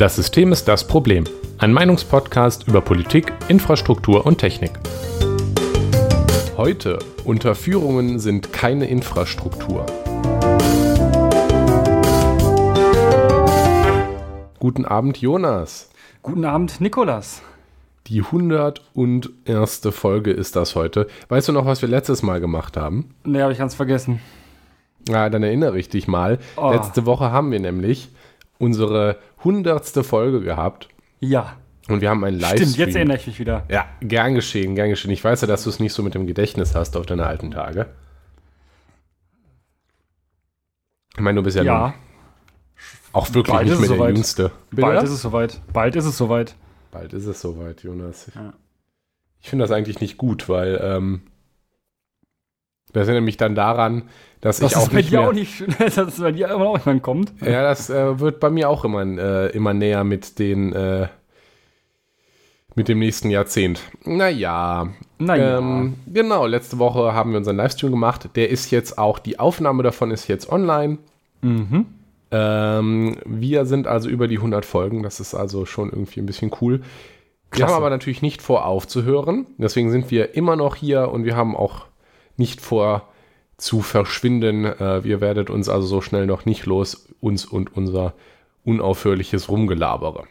[0.00, 1.24] Das System ist das Problem.
[1.58, 4.70] Ein Meinungspodcast über Politik, Infrastruktur und Technik.
[6.56, 9.84] Heute, Unterführungen sind keine Infrastruktur.
[14.58, 15.90] Guten Abend, Jonas.
[16.22, 17.42] Guten Abend, Nikolas.
[18.06, 19.82] Die 101.
[19.90, 21.08] Folge ist das heute.
[21.28, 23.14] Weißt du noch, was wir letztes Mal gemacht haben?
[23.24, 24.18] Nee, habe ich ganz vergessen.
[25.06, 26.38] Ja, dann erinnere ich dich mal.
[26.56, 26.70] Oh.
[26.70, 28.08] Letzte Woche haben wir nämlich
[28.60, 30.04] unsere 100.
[30.04, 30.88] Folge gehabt.
[31.18, 31.56] Ja.
[31.88, 32.68] Und wir haben einen Livestream.
[32.68, 33.64] Stimmt, jetzt erinnere ich mich wieder.
[33.68, 35.10] Ja, gern geschehen, gern geschehen.
[35.10, 37.50] Ich weiß ja, dass du es nicht so mit dem Gedächtnis hast auf deine alten
[37.50, 37.86] Tage.
[41.14, 41.94] Ich meine, du bist ja, ja.
[43.12, 44.14] auch wirklich Bald nicht mehr der soweit.
[44.14, 44.52] Jüngste.
[44.70, 44.82] Bitte?
[44.82, 45.60] Bald ist es soweit.
[45.72, 46.54] Bald ist es soweit.
[46.92, 48.30] Bald ist es soweit, Jonas.
[48.34, 48.52] Ja.
[49.40, 51.22] Ich finde das eigentlich nicht gut, weil ähm,
[52.92, 54.02] das erinnert mich dann daran,
[54.40, 56.48] dass das ich auch ist bei nicht dir mehr, auch nicht, dass es bei dir
[56.48, 57.32] immer auch irgendwann kommt.
[57.40, 61.08] Ja, das äh, wird bei mir auch immer, äh, immer näher mit den äh,
[62.74, 63.82] mit dem nächsten Jahrzehnt.
[64.04, 64.88] Naja.
[65.18, 65.58] Naja.
[65.58, 68.30] Ähm, genau, letzte Woche haben wir unseren Livestream gemacht.
[68.36, 70.98] Der ist jetzt auch, die Aufnahme davon ist jetzt online.
[71.42, 71.86] Mhm.
[72.30, 75.02] Ähm, wir sind also über die 100 Folgen.
[75.02, 76.78] Das ist also schon irgendwie ein bisschen cool.
[76.78, 76.84] Wir
[77.50, 77.74] Klasse.
[77.74, 79.46] haben aber natürlich nicht vor aufzuhören.
[79.58, 81.86] Deswegen sind wir immer noch hier und wir haben auch
[82.40, 83.08] nicht vor
[83.56, 84.64] zu verschwinden.
[84.64, 88.14] Äh, ihr werdet uns also so schnell noch nicht los, uns und unser
[88.64, 90.24] unaufhörliches Rumgelabere.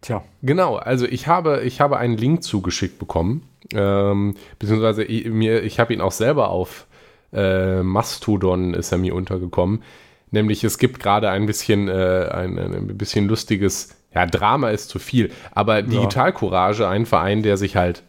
[0.00, 0.24] Tja.
[0.42, 3.42] Genau, also ich habe, ich habe einen Link zugeschickt bekommen,
[3.74, 6.86] ähm, beziehungsweise ich, mir, ich habe ihn auch selber auf
[7.32, 9.82] äh, Mastodon ist er mir untergekommen.
[10.30, 14.98] Nämlich es gibt gerade ein bisschen, äh, ein, ein bisschen lustiges, ja, Drama ist zu
[14.98, 18.02] viel, aber Digital Courage, ein Verein, der sich halt,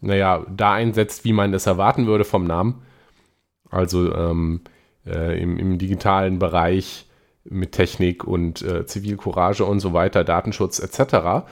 [0.00, 2.82] naja, da einsetzt, wie man das erwarten würde vom Namen.
[3.70, 4.60] Also ähm,
[5.06, 7.06] äh, im, im digitalen Bereich
[7.44, 11.46] mit Technik und äh, Zivilcourage und so weiter, Datenschutz etc.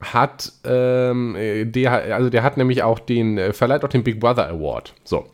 [0.00, 1.36] Hat ähm,
[1.72, 4.94] der, also der hat nämlich auch den, äh, verleiht auch den Big Brother Award.
[5.04, 5.26] So.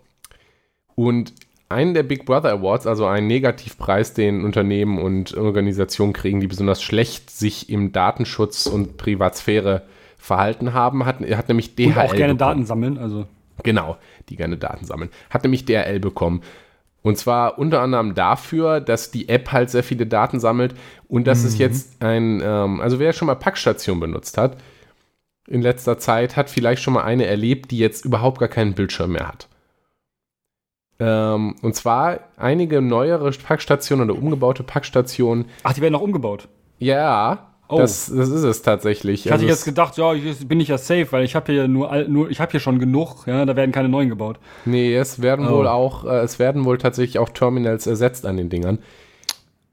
[0.94, 1.32] Und
[1.68, 6.82] einen der Big Brother Awards, also einen Negativpreis, den Unternehmen und Organisationen kriegen, die besonders
[6.82, 9.82] schlecht sich im Datenschutz und Privatsphäre
[10.22, 11.86] verhalten haben, hat, hat nämlich DHL.
[11.86, 12.38] Und auch gerne bekommen.
[12.38, 13.26] Daten sammeln, also.
[13.64, 13.96] Genau,
[14.28, 15.10] die gerne Daten sammeln.
[15.30, 16.42] Hat nämlich DRL bekommen.
[17.02, 20.74] Und zwar unter anderem dafür, dass die App halt sehr viele Daten sammelt
[21.08, 24.56] und dass es jetzt ein, ähm, also wer schon mal Packstation benutzt hat,
[25.48, 29.12] in letzter Zeit hat vielleicht schon mal eine erlebt, die jetzt überhaupt gar keinen Bildschirm
[29.12, 29.48] mehr hat.
[31.00, 35.46] Ähm, und zwar einige neuere Packstationen oder umgebaute Packstationen.
[35.64, 36.46] Ach, die werden noch umgebaut.
[36.78, 37.78] Ja, Oh.
[37.78, 39.26] das, das ist es tatsächlich.
[39.26, 41.68] Ich hatte Also jetzt gedacht, ja, jetzt bin ich ja safe, weil ich habe hier
[41.68, 44.38] nur, nur ich habe hier schon genug, ja, da werden keine neuen gebaut.
[44.64, 45.58] Nee, es werden Oh.
[45.58, 48.78] wohl auch, äh, es werden wohl tatsächlich auch Terminals ersetzt an den Dingern.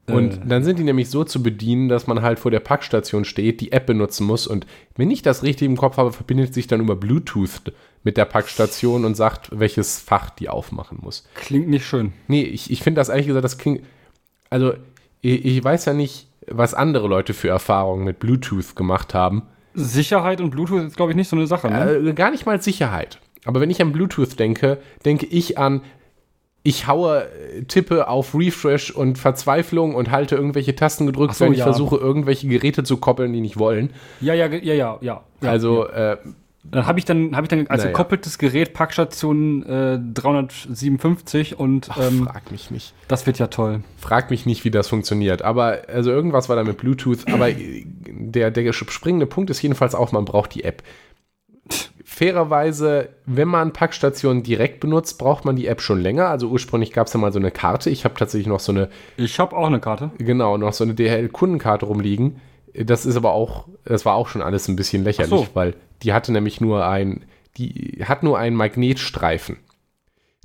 [0.06, 0.38] Und Äh.
[0.46, 3.70] dann sind die nämlich so zu bedienen, dass man halt vor der Packstation steht, die
[3.70, 6.96] App benutzen muss und wenn ich das richtig im Kopf habe, verbindet sich dann über
[6.96, 7.72] Bluetooth
[8.02, 11.28] mit der Packstation und sagt, welches Fach die aufmachen muss.
[11.34, 12.12] Klingt nicht schön.
[12.26, 13.82] Nee, ich, ich finde das eigentlich gesagt, das klingt.
[14.48, 14.72] Also,
[15.20, 19.42] ich, ich weiß ja nicht, was andere Leute für Erfahrungen mit Bluetooth gemacht haben.
[19.74, 21.70] Sicherheit und Bluetooth ist, glaube ich, nicht so eine Sache.
[21.70, 21.92] Ne?
[21.94, 23.18] Äh, gar nicht mal Sicherheit.
[23.44, 25.82] Aber wenn ich an Bluetooth denke, denke ich an,
[26.62, 31.52] ich haue, äh, tippe auf Refresh und Verzweiflung und halte irgendwelche Tasten gedrückt, so, wenn
[31.52, 31.64] ich ja.
[31.64, 33.90] versuche, irgendwelche Geräte zu koppeln, die nicht wollen.
[34.20, 34.98] Ja, ja, ja, ja.
[35.00, 36.12] ja also, ja.
[36.12, 36.16] äh,
[36.62, 37.90] dann habe ich dann, habe ich dann als Naja.
[37.92, 42.94] gekoppeltes Gerät Packstation äh, 357 und ach, ähm, frag mich nicht.
[43.08, 43.82] das wird ja toll.
[43.98, 45.42] Frag mich nicht, wie das funktioniert.
[45.42, 47.26] Aber, also irgendwas war da mit Bluetooth.
[47.32, 50.82] Aber der, der springende Punkt ist jedenfalls auch, man braucht die App.
[52.04, 56.28] Fairerweise, wenn man Packstationen direkt benutzt, braucht man die App schon länger.
[56.28, 57.88] Also ursprünglich gab es ja mal so eine Karte.
[57.88, 60.10] Ich habe tatsächlich noch so eine, Ich habe auch eine Karte.
[60.18, 62.40] genau, noch so eine DHL-Kundenkarte rumliegen.
[62.74, 65.48] Das ist aber auch, das war auch schon alles ein bisschen lächerlich, so.
[65.54, 67.24] weil die hatte nämlich nur ein,
[67.56, 69.56] die hat nur einen Magnetstreifen,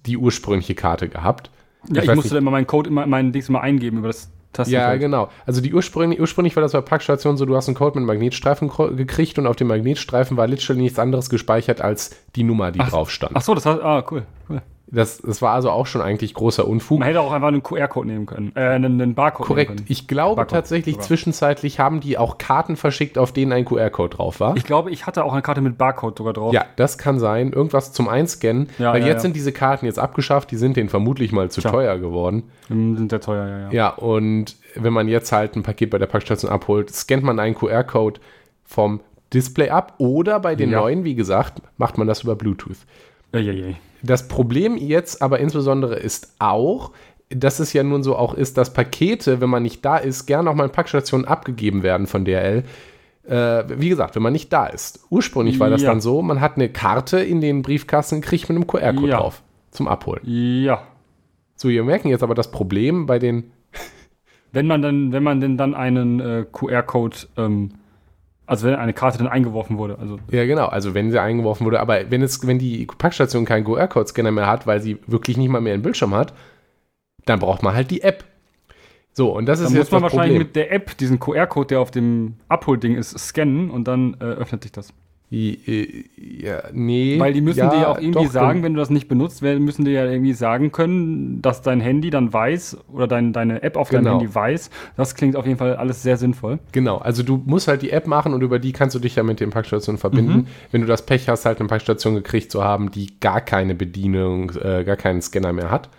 [0.05, 1.51] die ursprüngliche Karte gehabt.
[1.89, 4.31] Ja, ich, weiß musste nicht- immer meinen Code, immer meinen Dings immer eingeben über das
[4.53, 4.83] Tastenfeld.
[4.83, 5.29] Ja, genau.
[5.45, 8.71] Also die ursprünglich, ursprünglich war das bei Packstationen so, du hast einen Code mit Magnetstreifen
[8.95, 12.89] gekriegt und auf dem Magnetstreifen war literally nichts anderes gespeichert als die Nummer, die Ach,
[12.89, 13.33] drauf stand.
[13.35, 14.25] Ach so, das heißt, ah, cool.
[14.49, 14.61] cool.
[14.87, 16.99] Das, das war also auch schon eigentlich großer Unfug.
[16.99, 18.51] Man hätte auch einfach einen QR-Code nehmen können.
[18.55, 19.69] Äh, einen, einen Barcode Korrekt.
[19.71, 19.91] nehmen können.
[19.91, 21.07] Ich glaube Barcode tatsächlich, sogar.
[21.07, 24.55] zwischenzeitlich haben die auch Karten verschickt, auf denen ein QR-Code drauf war.
[24.55, 26.53] Ich glaube, ich hatte auch eine Karte mit Barcode sogar drauf.
[26.53, 27.51] ja, das kann sein.
[27.51, 28.69] Irgendwas zum Einscannen.
[28.77, 29.21] Ja, weil ja, jetzt ja.
[29.21, 30.51] sind diese Karten jetzt abgeschafft.
[30.51, 31.71] Die sind denen vermutlich mal zu Tja.
[31.71, 32.43] teuer geworden.
[32.67, 33.71] Sind sehr teuer, ja, ja.
[33.71, 37.55] Ja, und wenn man jetzt halt ein Paket bei der Packstation abholt, scannt man einen
[37.55, 38.19] QR-Code
[38.63, 38.99] vom
[39.33, 42.77] Display ab oder bei den neuen, wie gesagt, macht man das über Bluetooth.
[43.33, 43.73] Ja, ja, ja.
[44.05, 46.91] Das Problem jetzt aber insbesondere ist auch,
[47.29, 50.47] dass es ja nun so auch ist, dass Pakete, wenn man nicht da ist, gern
[50.47, 52.63] auch mal in Packstationen abgegeben werden von DRL.
[53.27, 54.99] Äh, wie gesagt, wenn man nicht da ist.
[55.09, 55.89] Ursprünglich war das Ja.
[55.89, 59.17] dann so, man hat eine Karte in den Briefkasten gekriegt mit einem QR-Code Ja.
[59.17, 59.41] drauf
[59.71, 60.21] zum Abholen.
[60.23, 60.83] Ja.
[61.55, 63.51] So, wir merken jetzt aber das Problem bei den
[64.51, 67.71] Wenn man dann, wenn man denn dann einen äh, QR-Code, ähm,
[68.47, 70.67] also wenn eine Karte dann eingeworfen wurde, also Ja, genau.
[70.67, 74.67] Also wenn sie eingeworfen wurde, aber wenn es, wenn die Packstation keinen QR-Code-Scanner mehr hat,
[74.67, 76.33] weil sie wirklich nicht mal mehr einen Bildschirm hat,
[77.25, 78.23] dann braucht man halt die App.
[79.13, 80.47] So, und das ist dann muss jetzt man wahrscheinlich Problem.
[80.47, 84.63] mit der App diesen QR-Code, der auf dem Abholding ist, scannen und dann äh, öffnet
[84.63, 84.93] sich das.
[85.31, 87.19] Ja, nee.
[87.19, 89.83] Weil die müssen dir ja auch irgendwie doch, sagen, wenn du das nicht benutzt, müssen
[89.83, 93.89] dir ja irgendwie sagen können, dass dein Handy dann weiß oder dein, deine App auf
[93.89, 94.03] Genau.
[94.03, 94.69] deinem Handy weiß.
[94.95, 96.59] Das klingt auf jeden Fall alles sehr sinnvoll.
[96.71, 99.23] Genau, also du musst halt die App machen und über die kannst du dich ja
[99.23, 100.33] mit den Packstationen verbinden.
[100.33, 100.47] Mhm.
[100.71, 104.51] Wenn du das Pech hast, halt eine Packstation gekriegt zu haben, die gar keine Bedienung,
[104.61, 105.89] äh, gar keinen Scanner mehr hat.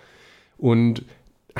[0.57, 1.03] Und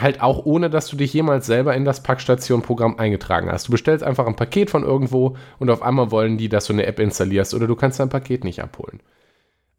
[0.01, 3.67] halt auch ohne, dass du dich jemals selber in das Packstation-Programm eingetragen hast.
[3.67, 6.85] Du bestellst einfach ein Paket von irgendwo und auf einmal wollen die, dass du eine
[6.85, 8.99] App installierst oder du kannst dein Paket nicht abholen.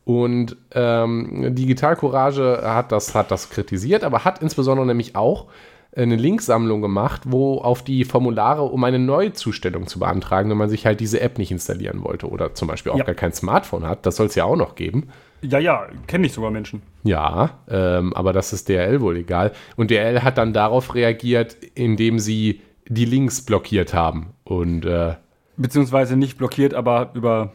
[0.04, 5.46] Und ähm, Digital Courage hat das, hat das kritisiert, aber hat insbesondere nämlich auch
[5.94, 10.86] eine Linksammlung gemacht, wo auf die Formulare, um eine Neuzustellung zu beantragen, wenn man sich
[10.86, 13.04] halt diese App nicht installieren wollte oder zum Beispiel auch Ja.
[13.04, 15.08] gar kein Smartphone hat, das soll es ja auch noch geben.
[15.42, 16.82] Ja, ja, kenne ich sogar Menschen.
[17.04, 19.52] Ja, ähm, aber das ist DRL wohl egal.
[19.76, 24.30] Und DRL hat dann darauf reagiert, indem sie die Links blockiert haben.
[24.44, 25.14] Und äh,
[25.56, 27.52] Beziehungsweise nicht blockiert, aber über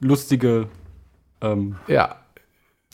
[0.00, 0.68] lustige,
[1.40, 2.16] ähm, ja,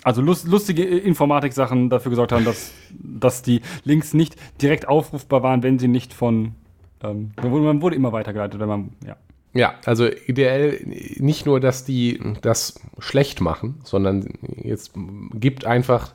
[0.05, 5.63] also lust, lustige Informatik-Sachen dafür gesorgt haben, dass, dass die Links nicht direkt aufrufbar waren,
[5.63, 6.55] wenn sie nicht von.
[7.03, 8.91] Ähm, man wurde- man wurde immer weitergeleitet, wenn man.
[9.07, 9.17] Ja.
[9.55, 10.81] Ja, also DL
[11.17, 14.33] nicht nur, dass die das schlecht machen, sondern
[14.63, 14.93] jetzt
[15.35, 16.13] gibt einfach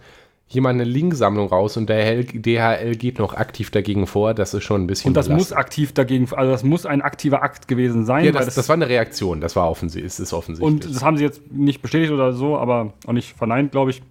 [0.49, 4.33] jemand eine Linksammlung raus und DHL, DHL geht noch aktiv dagegen vor.
[4.33, 5.09] Das ist schon ein bisschen.
[5.09, 5.59] Und das muss belastend.
[5.59, 8.25] aktiv dagegen, also das muss ein aktiver Akt gewesen sein.
[8.25, 9.41] Ja, weil das, das war eine Reaktion.
[9.41, 10.17] Das war offensichtlich.
[10.19, 10.85] Ist offensichtlich.
[10.85, 14.01] und das haben sie jetzt nicht bestätigt oder so, aber auch nicht verneint, glaube ich.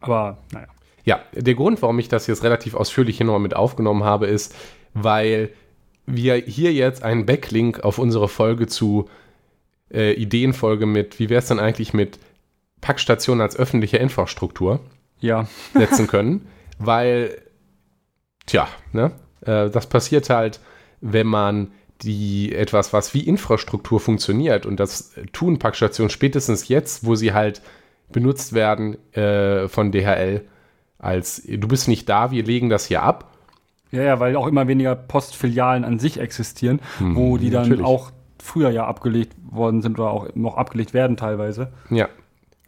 [0.00, 0.66] Aber naja.
[1.04, 4.54] Ja, der Grund, warum ich das jetzt relativ ausführlich hier nochmal mit aufgenommen habe, ist,
[4.94, 5.50] weil
[6.06, 9.08] wir hier jetzt einen Backlink auf unsere Folge zu
[9.92, 12.18] äh, Ideenfolge mit, wie wäre es denn eigentlich mit
[12.80, 14.80] Packstationen als öffentliche Infrastruktur
[15.20, 15.48] Ja.
[15.74, 16.46] setzen können,
[16.78, 17.40] weil,
[18.46, 20.60] tja, ne, äh, das passiert halt,
[21.00, 21.72] wenn man
[22.02, 27.62] die etwas, was wie Infrastruktur funktioniert und das tun Packstationen spätestens jetzt, wo sie halt
[28.10, 30.42] benutzt werden äh, von DHL,
[30.98, 33.33] als du bist nicht da, wir legen das hier ab.
[33.94, 37.86] Ja, ja, weil auch immer weniger Postfilialen an sich existieren, wo die dann natürlich.
[37.86, 38.10] auch
[38.42, 41.72] früher ja abgelegt worden sind oder auch noch abgelegt werden teilweise.
[41.90, 42.08] Ja,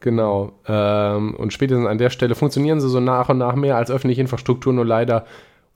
[0.01, 0.53] genau.
[0.67, 4.21] Ähm, und spätestens an der Stelle funktionieren sie so nach und nach mehr als öffentliche
[4.21, 5.27] Infrastruktur, nur leider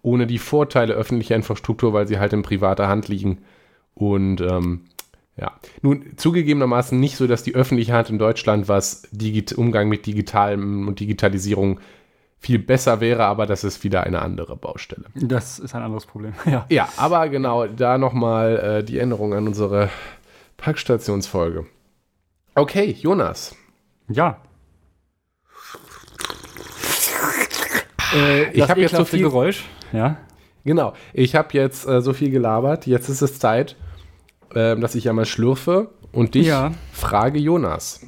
[0.03, 3.39] ohne die Vorteile öffentlicher Infrastruktur, weil sie halt in privater Hand liegen.
[3.95, 4.83] Und ähm,
[5.37, 5.53] ja,
[5.83, 10.87] nun zugegebenermaßen nicht so, dass die öffentliche Hand in Deutschland, was Digit Umgang mit Digitalem
[10.87, 11.81] und Digitalisierung
[12.41, 15.05] viel besser wäre, aber das ist wieder eine andere Baustelle.
[15.15, 16.33] Das ist ein anderes Problem.
[16.47, 16.67] Ja.
[16.71, 19.91] Ja, aber genau, da nochmal äh, die Änderung an unsere
[20.57, 21.67] Packstationsfolge.
[22.55, 23.55] Okay, Jonas.
[24.09, 24.39] Ja.
[28.15, 29.65] Äh, Ich das hab jetzt so viel- Geräusch.
[29.93, 30.17] Ja.
[30.65, 32.87] Genau, ich habe jetzt äh, so viel gelabert.
[32.87, 33.77] Jetzt ist es Zeit,
[34.55, 36.73] ähm, dass ich einmal schlürfe und dich Ja.
[36.93, 38.01] frage, Jonas.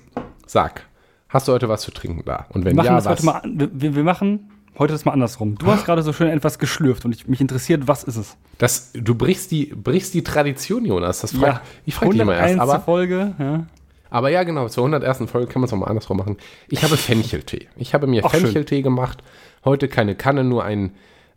[0.47, 0.87] Sag,
[1.33, 2.47] hast du heute was zu trinken da?
[2.51, 3.13] Und wenn Wir machen ja, das was?
[3.13, 5.57] heute mal, wir, wir machen heute das mal andersrum.
[5.57, 8.37] Du hast gerade so schön etwas geschlürft und ich, mich interessiert, was ist es?
[8.59, 11.21] Das, du brichst die, brichst die Tradition, Jonas.
[11.21, 12.55] Das frag, Ich frage dich immer erst.
[12.55, 12.61] 101.
[12.61, 13.67] Aber, Folge, ja.
[14.11, 15.31] aber ja, genau, zur 101.
[15.31, 16.37] Folge kann man es auch mal andersrum machen.
[16.69, 17.69] Ich habe Fencheltee.
[17.77, 18.43] Ich habe mir schön.
[18.43, 19.23] Fencheltee gemacht.
[19.65, 20.93] Heute keine Kanne, nur ein,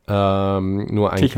[0.08, 1.30] ähm, nur ein,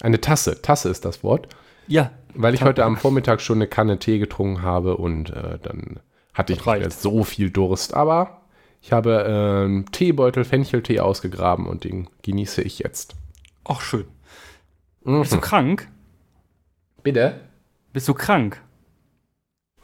[0.00, 0.62] eine Tasse.
[0.62, 1.48] Tasse ist das Wort.
[1.86, 2.10] Ja.
[2.34, 6.00] Weil ich heute am Vormittag schon eine Kanne Tee getrunken habe und äh, dann
[6.34, 6.80] hatte ich nicht Reicht.
[6.80, 7.94] mehr so viel Durst.
[7.94, 8.42] Aber
[8.82, 13.14] ich habe ähm, Teebeutel Fencheltee ausgegraben und den genieße ich jetzt.
[13.64, 14.04] Ach, schön.
[15.04, 15.20] Mhm.
[15.20, 15.88] Bist du krank?
[17.02, 17.40] Bitte?
[17.92, 18.60] Bist du krank?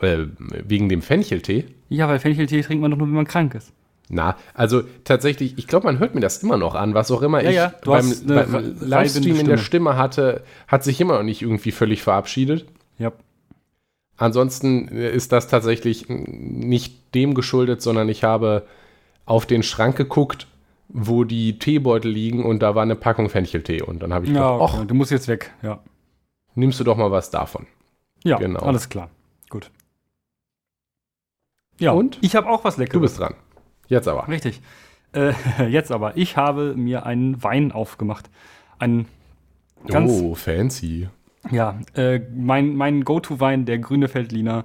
[0.00, 1.66] Äh, wegen dem Fencheltee?
[1.88, 3.72] Ja, weil Fencheltee trinkt man doch nur, wenn man krank ist.
[4.08, 7.42] Na, also tatsächlich, ich glaube, man hört mir das immer noch an, was auch immer
[7.44, 9.90] Ja, ich ja, beim, beim Livestream in der Stimme.
[9.92, 12.66] Stimme hatte, hat sich immer noch nicht irgendwie völlig verabschiedet.
[12.98, 13.12] Ja.
[14.20, 18.66] Ansonsten ist das tatsächlich nicht dem geschuldet, sondern ich habe
[19.24, 20.46] auf den Schrank geguckt,
[20.88, 23.80] wo die Teebeutel liegen und da war eine Packung Fencheltee.
[23.80, 24.86] Und dann habe ich Ja, gedacht, okay.
[24.86, 25.52] du musst jetzt weg.
[25.62, 25.80] Ja.
[26.54, 27.66] nimmst du doch mal was davon.
[28.22, 28.60] Ja, Genau.
[28.60, 29.08] alles klar.
[29.48, 29.70] Gut.
[31.78, 32.18] Ja, Und?
[32.20, 32.92] ich habe auch was Leckeres.
[32.92, 33.34] Du bist dran.
[33.88, 34.28] Jetzt aber.
[34.28, 34.60] Richtig.
[35.14, 35.32] Äh,
[35.70, 38.28] jetzt aber, ich habe mir einen Wein aufgemacht.
[38.78, 39.06] Einen
[39.86, 41.08] ganz, oh, fancy.
[41.50, 44.64] Ja, äh, mein, mein Go-To-Wein, der grüne Feldliner.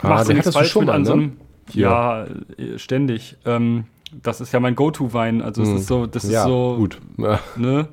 [0.00, 1.32] Ah, Machst du den hattest du schon mal, an so ne?
[1.72, 3.36] ja, äh, ständig.
[3.44, 3.84] Ähm,
[4.22, 5.42] das ist ja mein Go-To-Wein.
[5.42, 5.74] Also Hm.
[5.74, 6.98] es ist so, das ist ja, so, gut.
[7.18, 7.40] Ja.
[7.56, 7.88] ne?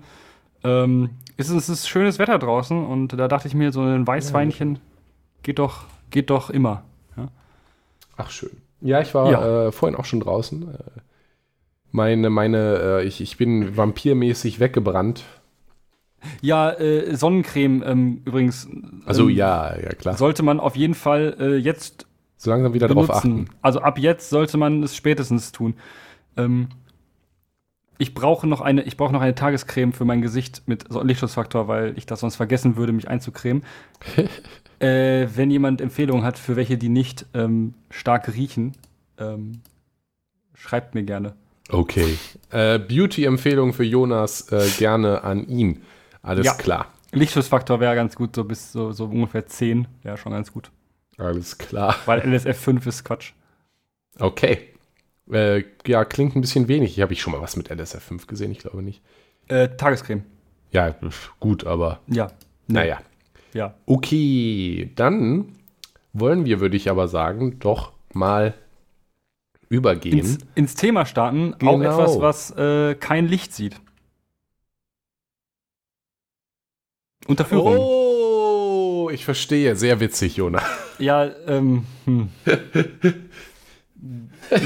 [0.63, 4.05] Ähm, es, ist, es ist schönes Wetter draußen und da dachte ich mir, so ein
[4.07, 4.79] Weißweinchen
[5.43, 6.83] geht doch, geht doch immer.
[8.19, 8.49] Ach, schön.
[8.81, 9.67] Ja, ich war Ja.
[9.67, 10.63] Äh, vorhin auch schon draußen.
[10.73, 10.77] Äh,
[11.91, 15.23] Meine, meine, äh, ich, ich bin vampirmäßig weggebrannt.
[16.41, 18.67] Ja, äh, Sonnencreme ähm, übrigens.
[19.05, 20.17] Also ähm, ja, ja klar.
[20.17, 22.05] Sollte man auf jeden Fall äh, jetzt
[22.37, 23.45] So langsam wieder drauf benutzen.
[23.45, 23.57] achten.
[23.61, 25.75] Also ab jetzt sollte man es spätestens tun.
[26.35, 26.69] Ähm,
[27.97, 31.97] ich brauche noch eine, ich brauche noch eine Tagescreme für mein Gesicht mit Lichtschutzfaktor, weil
[31.97, 33.63] ich das sonst vergessen würde, mich einzucremen.
[34.79, 38.73] äh, wenn jemand Empfehlungen hat, für welche die nicht ähm, stark riechen,
[39.17, 39.61] ähm,
[40.53, 41.33] schreibt mir gerne.
[41.69, 42.17] Okay.
[42.51, 45.81] Äh, Beauty-Empfehlung für Jonas äh, gerne an ihn.
[46.27, 46.53] Alles Ja.
[46.53, 46.87] klar.
[47.11, 50.71] Lichtschutzfaktor wäre ganz gut, so bis so, so ungefähr 10 wäre schon ganz gut.
[51.17, 51.95] Alles klar.
[52.05, 53.31] Weil LSF 5 ist Quatsch.
[54.19, 54.59] Okay.
[55.31, 56.99] Äh, ja, klingt ein bisschen wenig.
[57.01, 58.51] Habe ich schon mal was mit LSF 5 gesehen?
[58.51, 59.01] Ich glaube nicht.
[59.47, 60.23] Äh, Tagescreme.
[60.71, 60.93] Ja,
[61.39, 62.27] gut, aber Ja.
[62.67, 62.99] naja.
[63.53, 63.73] Ja.
[63.85, 65.53] Okay, dann
[66.13, 68.53] wollen wir, würde ich aber sagen, doch mal
[69.69, 70.17] übergehen.
[70.19, 71.53] ins, ins Thema starten.
[71.55, 71.81] Auch Genau.
[71.99, 73.77] etwas, was äh, kein Licht sieht.
[77.27, 77.77] Unterführung.
[77.77, 79.75] Oh, ich verstehe.
[79.75, 80.63] Sehr witzig, Jonas.
[80.99, 82.29] Ja, ähm, hm.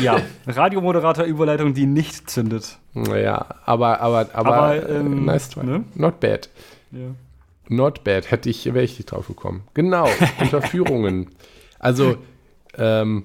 [0.01, 2.77] ja, Radiomoderator Überleitung, die nicht zündet.
[2.94, 5.63] Naja, aber, aber, aber, Aber, ähm, nice try.
[5.65, 5.84] ne?
[5.96, 6.50] Not bad.
[6.91, 7.15] Ja.
[7.68, 8.30] Not bad.
[8.32, 9.63] Hätte ich, wäre ich nicht drauf gekommen.
[9.74, 10.08] Genau,
[10.39, 11.30] Unterführungen.
[11.84, 12.18] Also,
[12.77, 13.24] ähm,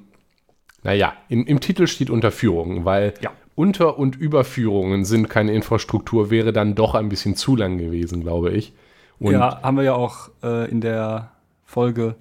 [0.83, 3.31] naja, im, im Titel steht Unterführungen, weil Ja.
[3.55, 8.53] Unter- und Überführungen sind keine Infrastruktur, wäre dann doch ein bisschen zu lang gewesen, glaube
[8.53, 8.73] ich.
[9.19, 11.33] Und ja, haben wir ja auch äh, in der
[11.65, 12.17] Folge,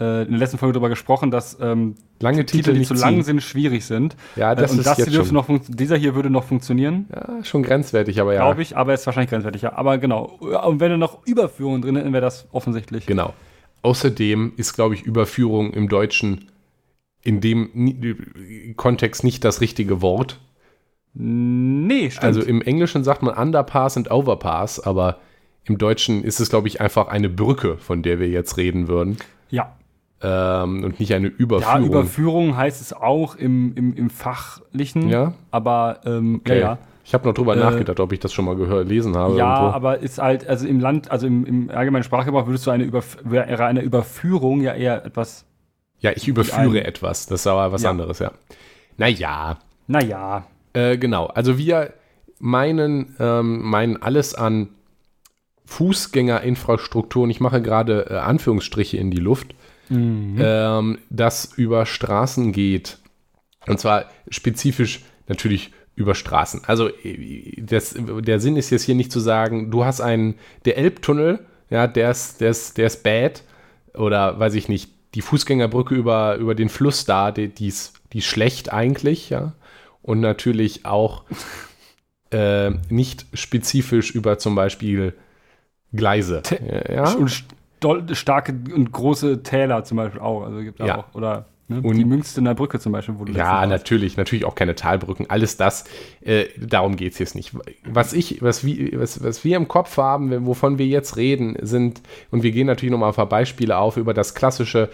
[0.00, 3.22] äh, in der letzten Folge darüber gesprochen, dass ähm, lange Titel, die zu lang ziehen.
[3.22, 4.16] sind, schwierig sind.
[4.36, 7.06] Ja, das äh, und ist das jetzt dürfte schon, noch dieser hier würde noch funktionieren,
[7.14, 8.44] ja, schon grenzwertig, aber ja.
[8.44, 9.78] glaube ich, aber ist wahrscheinlich grenzwertiger.
[9.78, 10.24] Aber genau.
[10.40, 13.06] Und wenn da noch Überführungen drin hätten, wäre das offensichtlich.
[13.06, 13.34] Genau.
[13.82, 16.48] Außerdem ist, glaube ich, Überführung im Deutschen
[17.24, 20.40] in dem Kontext nicht das richtige Wort.
[21.14, 22.24] Nee, stimmt.
[22.24, 25.18] Also im Englischen sagt man Underpass und Overpass, aber
[25.64, 29.16] im Deutschen ist es, glaube ich, einfach eine Brücke, von der wir jetzt reden würden.
[29.50, 29.72] ja.
[30.24, 31.84] Ähm, und nicht eine Ja, Überführung.
[31.88, 35.08] Überführung heißt es auch im, im, im Fachlichen.
[35.08, 35.32] Ja?
[35.50, 36.60] Aber, ähm, Okay.
[36.60, 39.36] ja, Ich habe noch drüber Äh, nachgedacht, ob ich das schon mal gehört, lesen habe.
[39.36, 39.50] ja.
[39.56, 39.74] Irgendwo.
[39.74, 43.18] aber ist halt, also im Land, also im, im allgemeinen Sprachgebrauch würdest du eine, Überf
[43.24, 45.44] wäre eine Überführung ja eher etwas,
[45.98, 47.26] ja, ich überführe etwas.
[47.26, 47.90] Das ist aber was Ja.
[47.90, 48.30] anderes, ja.
[48.98, 50.44] Naja, naja.
[50.72, 51.94] Äh, genau, also wir
[52.38, 54.68] meinen, ähm, meinen alles an
[55.72, 59.54] Fußgängerinfrastruktur, und ich mache gerade äh, Anführungsstriche in die Luft,
[60.38, 62.98] ähm, das über Straßen geht.
[63.66, 66.62] Und zwar spezifisch natürlich über Straßen.
[66.66, 70.76] Also äh, das, der Sinn ist jetzt hier nicht zu sagen, du hast einen, der
[70.76, 73.42] Elbtunnel, ja, der ist, der ist, der ist bad,
[73.94, 78.18] oder weiß ich nicht, die Fußgängerbrücke über, über den Fluss da, die, die, ist, die
[78.18, 79.54] ist schlecht eigentlich, ja.
[80.02, 81.24] Und natürlich auch
[82.30, 85.14] äh, nicht spezifisch über zum Beispiel
[85.92, 86.42] Gleise.
[86.92, 87.44] Ja, Und
[88.16, 90.42] starke und große Täler zum Beispiel auch.
[90.44, 90.98] Also gibt Ja.
[90.98, 94.54] auch, oder ne, Und- die Münstener Brücke zum Beispiel, wo du Ja, natürlich, natürlich auch
[94.54, 95.84] keine Talbrücken, alles das,
[96.20, 97.52] äh, darum geht es jetzt nicht.
[97.84, 102.02] Was ich, was wir, was, was wir im Kopf haben, wovon wir jetzt reden, sind,
[102.30, 104.88] und wir gehen natürlich nochmal ein paar Beispiele auf über das klassische,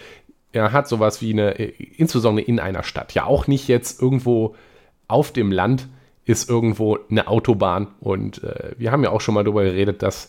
[0.52, 4.54] er hat sowas wie eine, äh, insbesondere in einer Stadt, ja auch nicht jetzt irgendwo
[5.08, 5.88] auf dem Land
[6.24, 10.28] ist irgendwo eine Autobahn und äh, wir haben ja auch schon mal darüber geredet, dass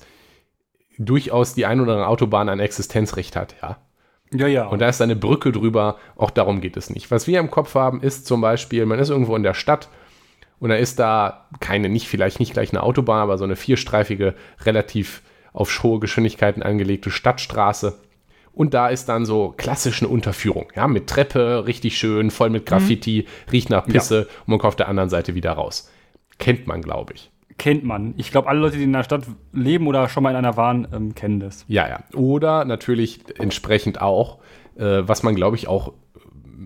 [0.99, 3.77] durchaus die ein oder andere Autobahn ein Existenzrecht hat, ja.
[4.31, 4.67] Ja, ja.
[4.67, 7.09] Und da ist eine Brücke drüber, auch darum geht es nicht.
[7.09, 9.89] Was wir im Kopf haben, ist zum Beispiel, man ist irgendwo in der Stadt
[10.59, 14.35] und da ist da keine, nicht vielleicht nicht gleich eine Autobahn, aber so eine vierstreifige,
[14.65, 17.97] relativ auf hohe Geschwindigkeiten angelegte Stadtstraße.
[18.53, 22.65] Und da ist dann so klassisch eine Unterführung, ja, mit Treppe, richtig schön, voll mit
[22.65, 25.89] Graffiti, riecht nach Pisse und man kommt auf der anderen Seite wieder raus.
[26.39, 27.31] Kennt man, glaube ich.
[27.59, 28.15] Kennt man.
[28.17, 30.87] Ich glaube, alle Leute, die in einer Stadt leben oder schon mal in einer waren,
[30.91, 31.65] ähm, kennen das.
[31.67, 31.99] Ja, ja.
[32.15, 34.39] Oder natürlich entsprechend auch,
[34.77, 35.93] äh, was man, glaube ich, auch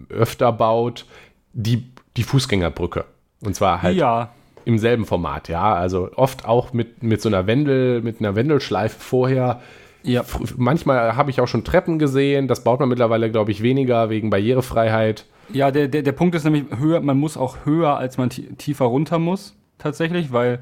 [0.10, 1.06] öfter baut,
[1.54, 3.06] die, die Fußgängerbrücke.
[3.42, 4.30] Und zwar halt Ja,
[4.66, 5.74] im selben Format, ja.
[5.74, 9.62] Also oft auch mit, mit so einer Wendel, mit einer Wendelschleife vorher.
[10.04, 10.24] ja.
[10.58, 12.48] Manchmal habe ich auch schon Treppen gesehen.
[12.48, 15.26] Das baut man mittlerweile, glaube ich, weniger wegen Barrierefreiheit.
[15.52, 18.86] Ja, der, der, der Punkt ist nämlich höher, man muss auch höher, als man tiefer
[18.86, 20.60] runter muss, tatsächlich, weil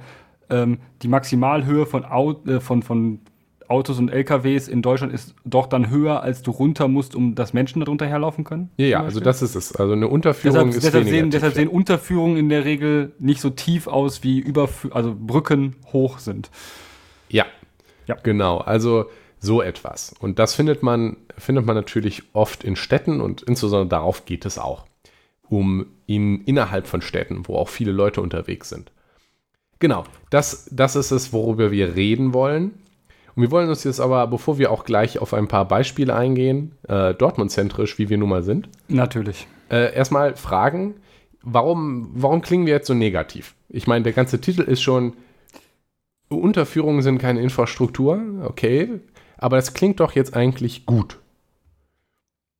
[0.51, 3.19] ähm, die Maximalhöhe von, Au äh, von, von
[3.71, 7.53] Autos und LKWs in Deutschland ist doch dann höher, als du runter musst, um dass
[7.53, 8.69] Menschen darunter herlaufen können?
[8.77, 9.75] Ja, ja also das ist es.
[9.75, 13.49] Also eine Unterführung deshalb, ist deshalb sehen, Deshalb sehen Unterführungen in der Regel nicht so
[13.49, 16.51] tief aus, wie Überf also Brücken hoch sind.
[17.29, 17.45] Ja,
[18.07, 18.17] ja.
[18.21, 18.57] genau.
[18.57, 19.05] Also
[19.39, 20.13] so etwas.
[20.19, 24.59] Und das findet man, findet man natürlich oft in Städten und insbesondere darauf geht es
[24.59, 24.85] auch.
[25.47, 28.91] Um in, innerhalb von Städten, wo auch viele Leute unterwegs sind.
[29.81, 32.75] Genau, das, das ist es, worüber wir reden wollen.
[33.35, 36.75] Und wir wollen uns jetzt aber, bevor wir auch gleich auf ein paar Beispiele eingehen,
[36.87, 38.69] äh, Dortmund-zentrisch, wie wir nun mal sind.
[38.87, 39.47] Natürlich.
[39.69, 40.95] Äh, erstmal fragen,
[41.41, 43.55] warum, warum klingen wir jetzt so negativ?
[43.69, 45.13] Ich meine, der ganze Titel ist schon,
[46.29, 48.99] Unterführungen sind keine Infrastruktur, okay,
[49.37, 51.17] aber das klingt doch jetzt eigentlich gut.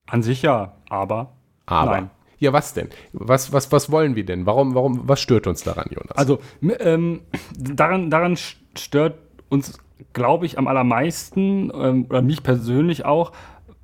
[0.07, 1.33] An sich ja, aber.
[1.67, 1.91] Aber.
[1.91, 2.09] Nein.
[2.41, 2.89] Ja, was denn?
[3.13, 4.45] Was, was, was wollen wir denn?
[4.45, 6.17] Warum, warum, was stört uns daran, Jonas?
[6.17, 6.39] Also,
[6.79, 7.21] ähm,
[7.57, 8.35] daran, daran
[8.75, 9.17] stört
[9.47, 9.79] uns
[10.13, 13.31] glaube ich, am allermeisten, ähm, oder mich persönlich auch,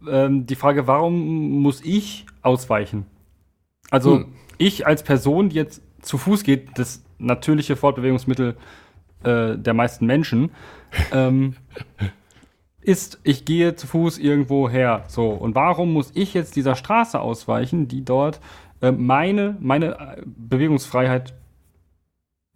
[0.10, 3.06] ähm, die Frage, warum muss ich ausweichen?
[3.90, 4.26] Also hm.
[4.58, 8.58] ich als Person, die jetzt zu Fuß geht, das natürliche Fortbewegungsmittel
[9.24, 10.52] äh, der meisten Menschen,
[11.12, 11.56] ähm,
[12.81, 15.03] ist, ich gehe zu Fuß irgendwo her.
[15.07, 18.39] So, und warum muss ich jetzt dieser Straße ausweichen, die dort
[18.81, 21.34] äh, meine, meine äh, Bewegungsfreiheit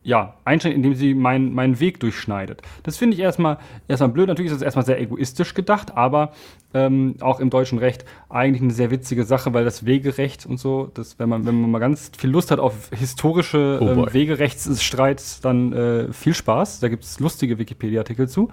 [0.04, 2.64] ja, einschränkt, indem sie meinen mein Weg durchschneidet.
[2.82, 4.28] Das finde ich erstmal, erstmal blöd.
[4.28, 6.32] Natürlich ist das erstmal sehr egoistisch gedacht, aber
[6.74, 10.90] ähm, auch im deutschen Recht eigentlich eine sehr witzige Sache, weil das Wegerecht und so,
[10.94, 15.42] das, wenn, man, wenn man mal ganz viel Lust hat auf historische oh ähm, Wegerechtsstreits,
[15.42, 16.80] dann äh, viel Spaß.
[16.80, 18.50] Da gibt es lustige Wikipedia-Artikel zu.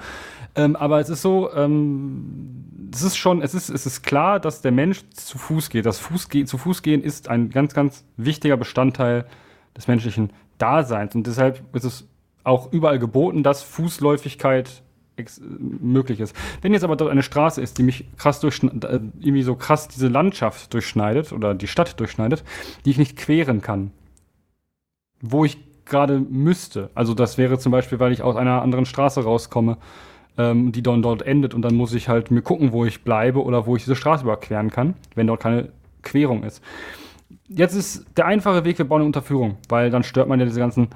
[0.55, 4.61] Ähm, aber es ist so, ähm, es ist schon, es ist, es ist klar, dass
[4.61, 5.87] der Mensch zu Fuß geht.
[5.87, 9.25] Das Fußge zu Fuß gehen ist ein ganz, ganz wichtiger Bestandteil
[9.75, 11.14] des menschlichen Daseins.
[11.14, 12.08] Und deshalb ist es
[12.44, 14.82] auch überall geboten, dass Fußläufigkeit
[15.58, 16.34] möglich ist.
[16.62, 18.50] Wenn jetzt aber dort eine Straße ist, die mich krass äh,
[19.18, 22.44] irgendwie so krass diese Landschaft durchschneidet oder die Stadt durchschneidet,
[22.84, 23.90] die ich nicht queren kann,
[25.21, 26.90] wo ich gerade müsste.
[26.94, 29.78] Also das wäre zum Beispiel, weil ich aus einer anderen Straße rauskomme,
[30.36, 33.42] ähm, die dann dort endet und dann muss ich halt mir gucken, wo ich bleibe
[33.42, 35.71] oder wo ich diese Straße überqueren kann, wenn dort keine
[36.02, 36.62] Querung ist
[37.49, 40.61] jetzt ist der einfache Weg, wir bauen eine Unterführung, weil dann stört man ja diese
[40.61, 40.89] ganzen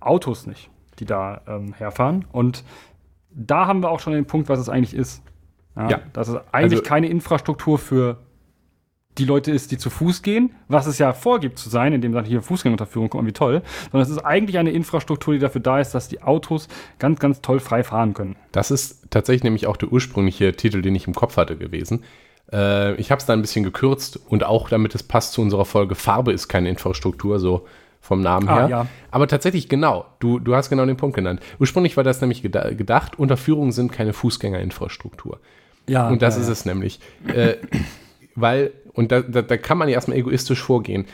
[0.00, 2.24] Autos nicht, die da ähm, herfahren.
[2.32, 2.64] Und
[3.30, 5.22] da haben wir auch schon den Punkt, was es eigentlich ist.
[5.76, 6.00] Ja, ja.
[6.12, 8.18] Dass es eigentlich also, keine Infrastruktur für
[9.18, 12.24] die Leute ist, die zu Fuß gehen, was es ja vorgibt zu sein, indem dann
[12.24, 15.94] hier Fußgängerunterführung kommt, wie toll, sondern es ist eigentlich eine Infrastruktur, die dafür da ist,
[15.94, 18.36] dass die Autos ganz, ganz toll frei fahren können.
[18.52, 22.04] Das ist tatsächlich nämlich auch der ursprüngliche Titel, den ich im Kopf hatte gewesen.
[22.52, 25.64] Äh, ich habe es da ein bisschen gekürzt und auch damit es passt zu unserer
[25.64, 27.66] Folge, Farbe ist keine Infrastruktur, so
[28.00, 28.68] vom Namen ah, her.
[28.68, 28.86] Ja.
[29.10, 31.40] Aber tatsächlich genau, du, du hast genau den Punkt genannt.
[31.58, 35.40] Ursprünglich war das nämlich geda gedacht, Unterführungen sind keine Fußgängerinfrastruktur.
[35.88, 36.08] Ja.
[36.08, 36.52] Und das ja, ist ja.
[36.52, 37.00] es nämlich.
[37.26, 37.56] Äh,
[38.34, 41.06] weil, und da, da, da kann man ja erstmal egoistisch vorgehen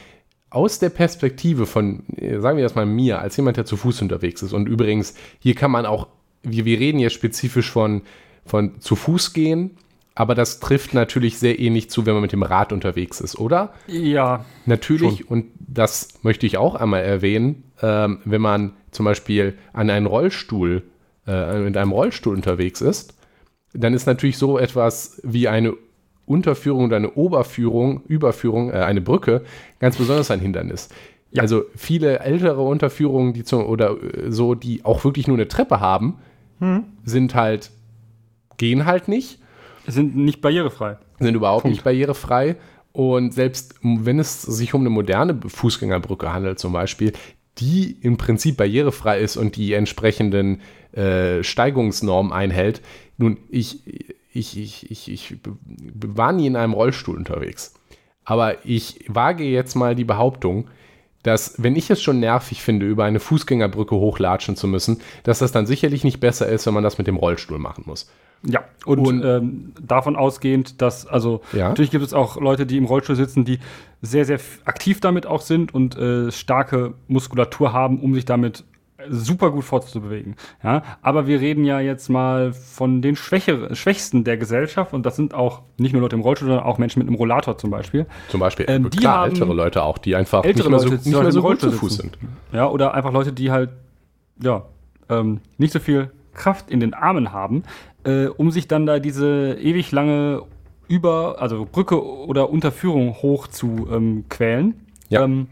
[0.52, 2.04] aus der Perspektive von,
[2.38, 4.52] sagen wir erstmal mir, als jemand, der zu Fuß unterwegs ist.
[4.52, 6.08] Und übrigens, hier kann man auch,
[6.42, 8.02] wir, wir reden jetzt spezifisch von,
[8.44, 9.78] von zu Fuß gehen
[10.14, 13.72] aber das trifft natürlich sehr ähnlich zu, wenn man mit dem Rad unterwegs ist, oder?
[13.86, 14.44] Ja.
[14.66, 15.26] Natürlich, schon.
[15.28, 20.82] und das möchte ich auch einmal erwähnen, ähm, wenn man zum Beispiel an einen Rollstuhl,
[21.26, 23.14] äh, mit einem Rollstuhl unterwegs ist,
[23.72, 25.74] dann ist natürlich so etwas wie eine
[26.26, 29.42] Unterführung oder eine Oberführung, Überführung, äh, eine Brücke
[29.78, 30.88] ganz besonders ein Hindernis.
[31.30, 31.42] Ja.
[31.42, 35.80] Also viele ältere Unterführungen, die zum, oder äh, so, die auch wirklich nur eine Treppe
[35.80, 36.18] haben,
[36.58, 36.84] hm.
[37.04, 37.70] sind halt,
[38.58, 39.38] gehen halt nicht
[39.92, 40.98] sind nicht barrierefrei.
[41.18, 41.76] Sind überhaupt Punkt.
[41.76, 42.56] nicht barrierefrei.
[42.92, 47.12] Und selbst wenn es sich um eine moderne Fußgängerbrücke handelt, zum Beispiel,
[47.58, 50.60] die im Prinzip barrierefrei ist und die entsprechenden
[50.92, 52.82] äh, Steigungsnormen einhält.
[53.16, 53.80] Nun, ich,
[54.32, 55.36] ich, ich, ich, ich
[55.96, 57.74] war nie in einem Rollstuhl unterwegs.
[58.24, 60.68] Aber ich wage jetzt mal die Behauptung,
[61.22, 65.52] dass, wenn ich es schon nervig finde, über eine Fußgängerbrücke hochlatschen zu müssen, dass das
[65.52, 68.10] dann sicherlich nicht besser ist, wenn man das mit dem Rollstuhl machen muss.
[68.44, 71.68] Ja, und, und ähm, davon ausgehend, dass, also ja.
[71.68, 73.60] natürlich gibt es auch Leute, die im Rollstuhl sitzen, die
[74.00, 78.64] sehr, sehr aktiv damit auch sind und äh, starke Muskulatur haben, um sich damit
[79.08, 80.36] super gut fortzubewegen.
[80.62, 85.16] Ja, aber wir reden ja jetzt mal von den Schwächer, Schwächsten der Gesellschaft und das
[85.16, 88.06] sind auch nicht nur Leute im Rollstuhl, sondern auch Menschen mit einem Rollator zum Beispiel.
[88.28, 91.32] Zum Beispiel ähm, die klar, ältere Leute auch, die einfach nicht mehr so, nicht mehr
[91.32, 92.18] so gut zu Fuß sind.
[92.52, 93.70] Ja, oder einfach Leute, die halt
[94.42, 94.64] ja
[95.08, 97.62] ähm, nicht so viel Kraft in den Armen haben,
[98.04, 100.42] äh, um sich dann da diese ewig lange
[100.88, 104.74] über, also Brücke oder Unterführung hoch zu ähm, quälen.
[105.08, 105.24] Ja.
[105.24, 105.48] Ähm,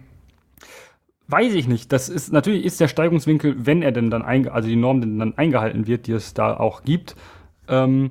[1.31, 1.93] weiß ich nicht.
[1.93, 5.19] Das ist natürlich ist der Steigungswinkel, wenn er denn dann einge also die Norm denn
[5.19, 7.17] dann eingehalten wird, die es da auch gibt,
[7.69, 8.11] ähm,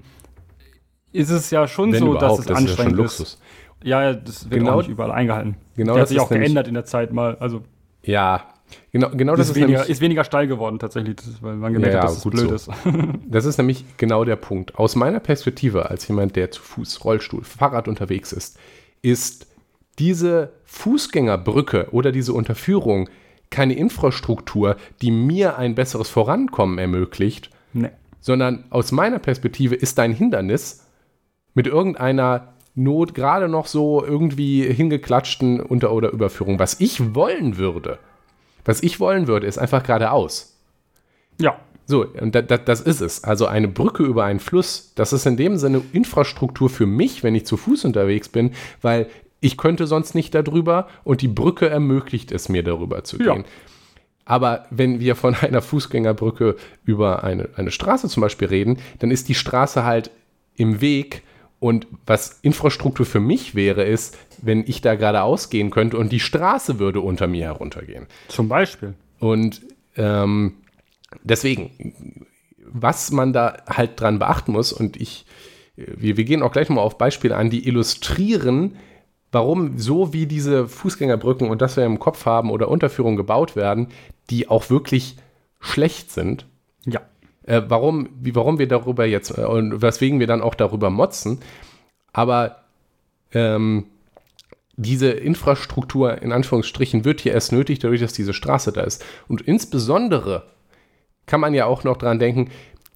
[1.12, 2.98] ist es ja schon Wenn so, dass es das ist ja schon anstrengend ist.
[2.98, 3.40] Luxus.
[3.84, 5.56] Ja, das wird Genau- nicht überall eingehalten.
[5.76, 7.38] genau der hat das sich ist auch geändert in der Zeit mal.
[7.40, 7.62] Also
[8.04, 8.44] Ja,
[8.92, 11.94] genau, genau das das ist, weniger, nämlich, ist weniger steil geworden tatsächlich, weil man gemerkt
[11.96, 12.56] Ja, hat, dass es gut blöd so.
[12.56, 12.70] ist.
[13.28, 14.76] das ist nämlich genau der Punkt.
[14.76, 18.60] Aus meiner Perspektive, als jemand, der zu Fuß, Rollstuhl, Fahrrad unterwegs ist,
[19.02, 19.48] ist
[20.00, 23.10] diese Fußgängerbrücke oder diese Unterführung
[23.50, 27.90] keine Infrastruktur, die mir ein besseres Vorankommen ermöglicht, nee.
[28.20, 30.86] sondern aus meiner Perspektive ist ein Hindernis
[31.54, 36.60] mit irgendeiner Not gerade noch so irgendwie hingeklatschten Unter- oder Überführung.
[36.60, 37.98] Was ich wollen würde,
[38.64, 40.56] was ich wollen würde, ist einfach geradeaus.
[41.42, 41.60] Ja,
[41.90, 43.24] So, und da, da, das ist es.
[43.24, 47.34] Also eine Brücke über einen Fluss, das ist in dem Sinne Infrastruktur für mich, wenn
[47.34, 48.52] ich zu Fuß unterwegs bin,
[48.84, 49.08] weil
[49.42, 53.34] ich könnte sonst nicht darüber und die Brücke ermöglicht es mir, darüber zu Ja.
[53.34, 53.46] gehen.
[54.26, 59.28] Aber wenn wir von einer Fußgängerbrücke über eine, eine Straße zum Beispiel reden, dann ist
[59.30, 60.12] die Straße halt
[60.56, 61.24] im Weg.
[61.60, 66.22] Und was Infrastruktur für mich wäre, ist, wenn ich da geradeaus gehen könnte und die
[66.22, 68.08] Straße würde unter mir heruntergehen.
[68.30, 68.94] zum Beispiel.
[69.20, 69.62] Und
[69.98, 70.54] ähm,
[71.24, 71.94] deswegen,
[72.66, 75.26] was man da halt dran beachten muss, und ich,
[75.76, 78.78] wir, wir gehen auch gleich mal auf Beispiele an, die illustrieren,
[79.32, 83.88] warum so wie diese Fußgängerbrücken und das wir im Kopf haben oder Unterführungen gebaut werden,
[84.30, 85.18] die auch wirklich
[85.60, 86.46] schlecht sind.
[86.86, 87.02] Ja.
[87.44, 91.40] Äh, warum, wie, warum wir darüber jetzt äh, und weswegen wir dann auch darüber motzen.
[92.14, 92.64] Aber
[93.34, 93.86] ähm,
[94.76, 99.04] diese Infrastruktur in Anführungsstrichen wird hier erst nötig, dadurch, dass diese Straße da ist.
[99.28, 100.44] Und insbesondere
[101.26, 102.50] kann man ja auch noch dran denken,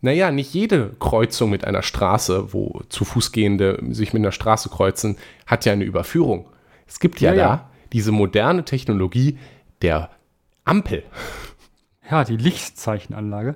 [0.03, 5.17] naja, nicht jede Kreuzung mit einer Straße, wo zu Fußgehende sich mit einer Straße kreuzen,
[5.45, 6.49] hat ja eine Überführung.
[6.85, 7.69] Es gibt ja, Ja, da ja.
[7.93, 9.37] diese moderne Technologie
[9.81, 10.11] der
[10.65, 11.03] Ampel.
[12.11, 13.55] Ja, die Lichtzeichenanlage.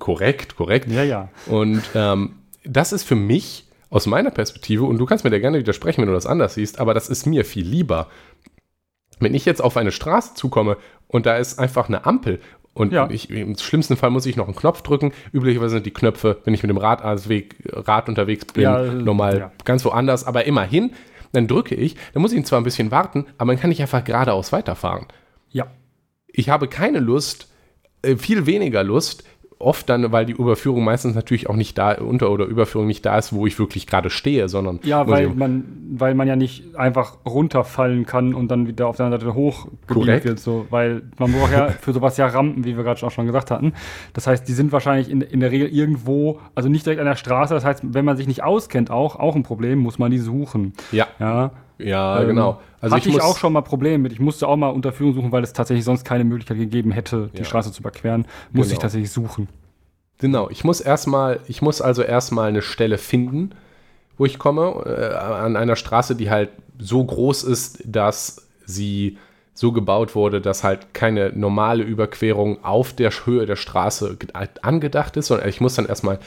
[0.00, 0.90] Korrekt, korrekt.
[0.90, 1.28] Ja, ja.
[1.46, 2.34] Und ähm,
[2.64, 6.08] das ist für mich aus meiner Perspektive, und du kannst mir da gerne widersprechen, wenn
[6.08, 8.08] du das anders siehst, aber das ist mir viel lieber.
[9.20, 12.40] Wenn ich jetzt auf eine Straße zukomme und da ist einfach eine Ampel
[12.78, 13.08] und Ja.
[13.10, 15.12] ich, im schlimmsten Fall muss ich noch einen Knopf drücken.
[15.32, 18.82] Üblicherweise sind die Knöpfe, wenn ich mit dem Rad, also Weg, Rad unterwegs bin, Ja,
[18.82, 19.52] normal ja.
[19.64, 20.92] ganz woanders, aber immerhin,
[21.32, 24.02] dann drücke ich, dann muss ich zwar ein bisschen warten, aber dann kann ich einfach
[24.04, 25.06] geradeaus weiterfahren
[25.50, 25.66] Ja.
[26.28, 27.48] ich habe keine Lust,
[28.02, 29.24] äh, viel weniger Lust,
[29.60, 33.18] oft dann, weil die Überführung meistens natürlich auch nicht da, Unter- oder Überführung nicht da
[33.18, 36.76] ist, wo ich wirklich gerade stehe, sondern Ja, weil ich- man, weil man ja nicht
[36.76, 40.24] einfach runterfallen kann und dann wieder auf der anderen Seite hoch Korrekt.
[40.24, 43.26] wird, so, weil man braucht ja für sowas ja Rampen, wie wir gerade auch schon
[43.26, 43.72] gesagt hatten.
[44.12, 47.16] Das heißt, die sind wahrscheinlich in, in der Regel irgendwo, also nicht direkt an der
[47.16, 47.52] Straße.
[47.54, 50.72] Das heißt, wenn man sich nicht auskennt, auch, auch ein Problem, muss man die suchen.
[50.92, 52.60] ja, Ja, ja, Ähm, genau.
[52.80, 54.12] Also hatte ich ich, auch schon mal Probleme mit.
[54.12, 57.38] Ich musste auch mal Unterführung suchen, weil es tatsächlich sonst keine Möglichkeit gegeben hätte, die
[57.38, 57.44] Ja.
[57.44, 58.26] Straße zu überqueren.
[58.52, 58.82] Musste ich Genau.
[58.82, 59.48] tatsächlich suchen.
[60.18, 63.50] Genau, ich muss erstmal, ich muss also erstmal eine Stelle finden,
[64.16, 69.16] wo ich komme, äh, an einer Straße, die halt so groß ist, dass sie
[69.54, 74.30] so gebaut wurde, dass halt keine normale Überquerung auf der Höhe der Straße ge-
[74.62, 76.18] angedacht ist, sondern ich muss dann erstmal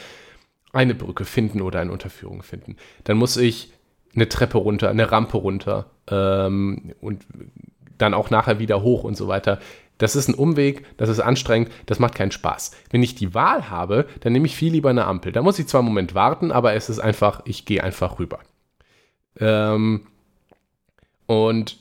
[0.73, 2.75] eine Brücke finden oder eine Unterführung finden.
[3.05, 3.73] Dann muss ich
[4.15, 7.25] eine Treppe runter, eine Rampe runter ähm, und
[7.97, 9.59] dann auch nachher wieder hoch und so weiter.
[9.97, 12.71] Das ist ein Umweg, das ist anstrengend, das macht keinen Spaß.
[12.89, 15.31] Wenn ich die Wahl habe, dann nehme ich viel lieber eine Ampel.
[15.31, 18.39] Da muss ich zwar einen Moment warten, aber es ist einfach, ich gehe einfach rüber.
[19.39, 20.07] Ähm,
[21.27, 21.77] und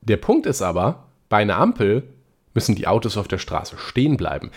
[0.00, 2.04] der Punkt ist aber, bei einer Ampel
[2.54, 4.50] müssen die Autos auf der Straße stehen bleiben.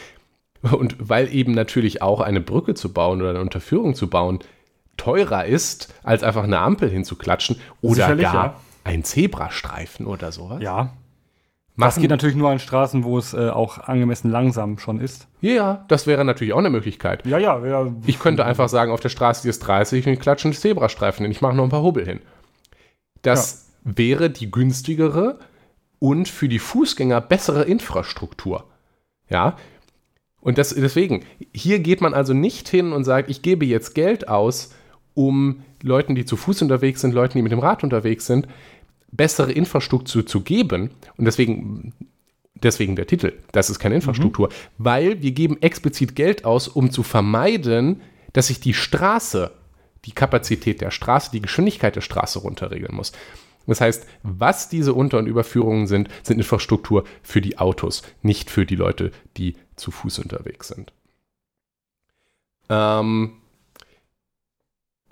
[0.61, 4.39] Und weil eben natürlich auch eine Brücke zu bauen oder eine Unterführung zu bauen
[4.97, 8.55] teurer ist, als einfach eine Ampel hinzuklatschen oder Sicherlich, gar ja.
[8.83, 10.61] ein Zebrastreifen oder sowas.
[10.61, 10.93] Ja.
[11.77, 15.27] Das Machen- geht natürlich nur an Straßen, wo es äh, auch angemessen langsam schon ist.
[15.41, 17.25] Ja, das wäre natürlich auch eine Möglichkeit.
[17.25, 17.91] Ja, ja, ja.
[18.05, 21.23] Ich könnte einfach sagen, auf der Straße die ist 30 und ich klatsche einen Zebrastreifen
[21.25, 21.31] hin.
[21.31, 22.21] Ich mache noch ein paar Hubbel hin.
[23.23, 25.39] Das wäre die günstigere
[25.99, 28.65] und für die Fußgänger bessere Infrastruktur.
[29.29, 29.57] Ja.
[30.39, 34.27] Und das, deswegen, hier geht man also nicht hin und sagt, ich gebe jetzt Geld
[34.29, 34.73] aus,
[35.15, 38.47] um Leuten, die zu Fuß unterwegs sind, Leuten, die mit dem Rad unterwegs sind,
[39.11, 40.91] bessere Infrastruktur zu geben.
[41.17, 41.93] Und deswegen,
[42.53, 47.01] deswegen der Titel, das ist keine Infrastruktur, weil wir geben explizit Geld aus, um zu
[47.01, 48.01] vermeiden,
[48.33, 49.51] dass sich die Straße,
[50.05, 53.13] die Kapazität der Straße, die Geschwindigkeit der Straße runterregeln muss.
[53.67, 58.65] Das heißt, was diese Unter- und Überführungen sind, sind Infrastruktur für die Autos, nicht für
[58.65, 60.93] die Leute, die zu Fuß unterwegs sind.
[62.69, 63.33] Ähm,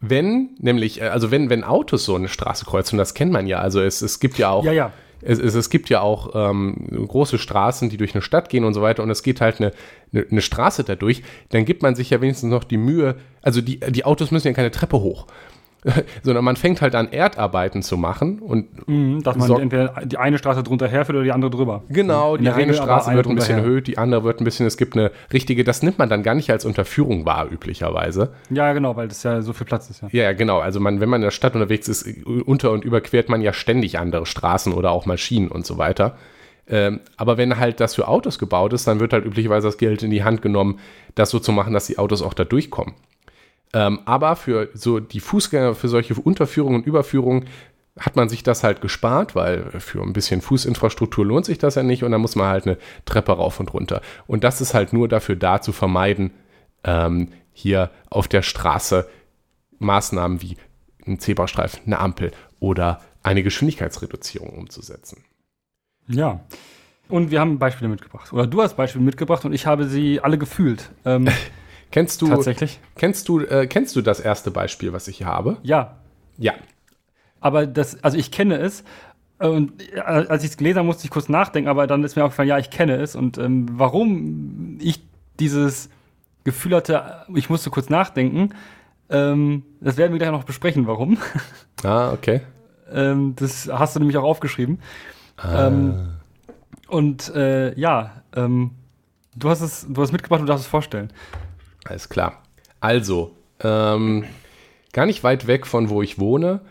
[0.05, 3.59] wenn, nämlich, äh, also wenn, wenn Autos so eine Straße kreuzen, das kennt man ja,
[3.59, 4.91] also es, es gibt ja auch, Ja, ja.
[5.25, 8.73] Es, es, es gibt ja auch ähm, große Straßen, die durch eine Stadt gehen und
[8.73, 9.71] so weiter und es geht halt eine,
[10.11, 13.79] eine, eine Straße dadurch, dann gibt man sich ja wenigstens noch die Mühe, also die,
[13.79, 15.27] die Autos müssen ja keine Treppe hoch,
[16.23, 20.37] sondern man fängt halt an Erdarbeiten zu machen und Mhm, dass man entweder die eine
[20.37, 21.83] Straße drunter herfährt oder die andere drüber.
[21.89, 24.77] Genau, die eine Straße eine wird ein bisschen erhöht, die andere wird ein bisschen, es
[24.77, 28.33] gibt eine richtige, das nimmt man dann gar nicht als Unterführung wahr, üblicherweise.
[28.49, 30.09] Ja, genau, weil das ja so viel Platz ist, ja.
[30.11, 30.59] Ja, ja, genau.
[30.59, 33.99] Also man, wenn man in der Stadt unterwegs ist, unter- und überquert man ja ständig
[33.99, 36.17] andere Straßen oder auch Maschinen und so weiter.
[36.67, 40.01] Ähm, aber wenn halt das für Autos gebaut ist, dann wird halt üblicherweise das Geld
[40.03, 40.79] in die Hand genommen,
[41.15, 42.93] das so zu machen, dass die Autos auch da durchkommen.
[43.73, 47.45] Ähm, aber für so die Fußgänger, für solche Unterführungen und Überführungen
[47.99, 51.83] hat man sich das halt gespart, weil für ein bisschen Fußinfrastruktur lohnt sich das ja
[51.83, 54.01] nicht und dann muss man halt eine Treppe rauf und runter.
[54.25, 56.31] Und das ist halt nur dafür da zu vermeiden,
[56.83, 59.07] ähm, hier auf der Straße
[59.77, 60.57] Maßnahmen wie
[61.05, 65.23] ein Zebrastreifen, eine Ampel oder eine Geschwindigkeitsreduzierung umzusetzen.
[66.07, 66.41] Ja.
[67.09, 68.33] Und wir haben Beispiele mitgebracht.
[68.33, 70.89] Oder du hast Beispiele mitgebracht und ich habe sie alle gefühlt.
[71.05, 71.27] Ähm,
[71.93, 72.79] Kennst du, tatsächlich.
[72.95, 75.57] kennst du, äh, kennst du das erste Beispiel, was ich hier habe?
[75.61, 75.97] Ja.
[76.39, 76.53] Ja.
[77.39, 78.83] Aber das, also ich kenne es.
[79.37, 82.15] äh, Und äh, als ich es gelesen habe, musste ich kurz nachdenken, aber dann ist
[82.15, 83.15] mir aufgefallen, ja, ich kenne es.
[83.15, 85.03] Und ähm, warum ich
[85.39, 85.89] dieses
[86.43, 88.49] Gefühl hatte, ich musste kurz nachdenken,
[89.11, 91.19] ähm, das werden wir gleich noch besprechen, warum.
[91.83, 92.41] Ah, okay.
[92.91, 94.79] ähm, das hast du nämlich auch aufgeschrieben.
[95.47, 96.13] Ähm,
[96.87, 98.71] und äh, ja, ähm,
[99.35, 101.11] du hast es, du hast mitgebracht und darfst es vorstellen.
[101.85, 102.43] Alles klar.
[102.79, 104.25] Also, ähm,
[104.93, 106.61] gar nicht weit weg von wo ich wohne,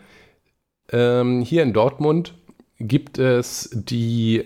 [0.91, 2.33] ähm, hier in Dortmund
[2.79, 4.45] gibt es die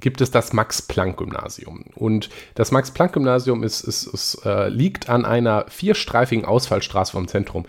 [0.00, 1.86] gibt es das Max-Planck-Gymnasium.
[1.96, 7.66] Und das Max-Planck-Gymnasium ist, ist, ist, äh, liegt an einer vierstreifigen Ausfallstraße vom Zentrum.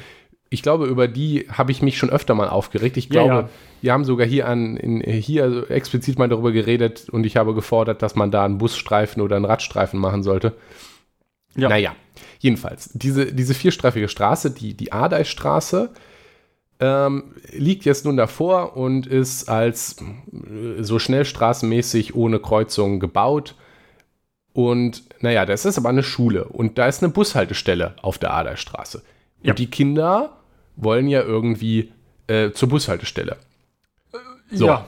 [0.51, 2.97] Ich glaube, über die habe ich mich schon öfter mal aufgeregt.
[2.97, 3.49] Ich Ja, glaube, ja.
[3.81, 8.01] wir haben sogar hier, an, in, hier explizit mal darüber geredet und ich habe gefordert,
[8.01, 10.55] dass man da einen Busstreifen oder einen Radstreifen machen sollte.
[11.61, 11.69] Ja.
[11.69, 11.95] Naja,
[12.39, 15.91] jedenfalls, diese, diese vierstreifige Straße, die, die Adeistraße,
[16.79, 23.55] ähm, liegt jetzt nun davor und ist als äh, so schnellstraßenmäßig ohne Kreuzung gebaut.
[24.53, 29.03] Und naja, das ist aber eine Schule und da ist eine Bushaltestelle auf der Adeistraße.
[29.41, 29.51] Ja.
[29.51, 30.37] Und die Kinder
[30.75, 31.91] wollen ja irgendwie
[32.27, 33.37] äh, zur Bushaltestelle.
[34.51, 34.67] So.
[34.67, 34.85] Ja.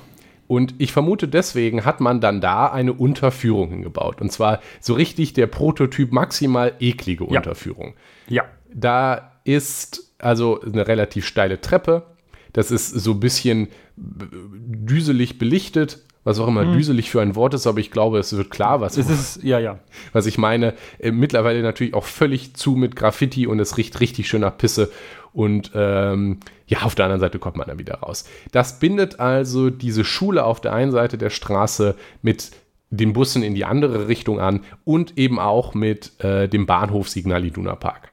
[0.51, 4.19] Und ich vermute, deswegen hat man dann da eine Unterführung hingebaut.
[4.19, 7.37] Und zwar so richtig der Prototyp maximal eklige Ja.
[7.37, 7.93] Unterführung.
[8.27, 8.43] Ja.
[8.73, 12.03] Da ist also eine relativ steile Treppe.
[12.51, 17.65] Das ist so ein bisschen düselig belichtet, was auch immer düselig für ein Wort ist,
[17.65, 19.79] aber ich glaube, es wird klar, was, Es ist, ja, ja.
[20.11, 20.73] was ich meine.
[20.99, 24.91] Äh, mittlerweile natürlich auch völlig zu mit Graffiti und es riecht richtig schön nach Pisse.
[25.33, 28.25] Und ähm, ja, auf der anderen Seite kommt man dann wieder raus.
[28.51, 32.51] Das bindet also diese Schule auf der einen Seite der Straße mit
[32.89, 37.45] den Bussen in die andere Richtung an und eben auch mit äh, dem Bahnhof Signal
[37.45, 38.11] Iduna Park.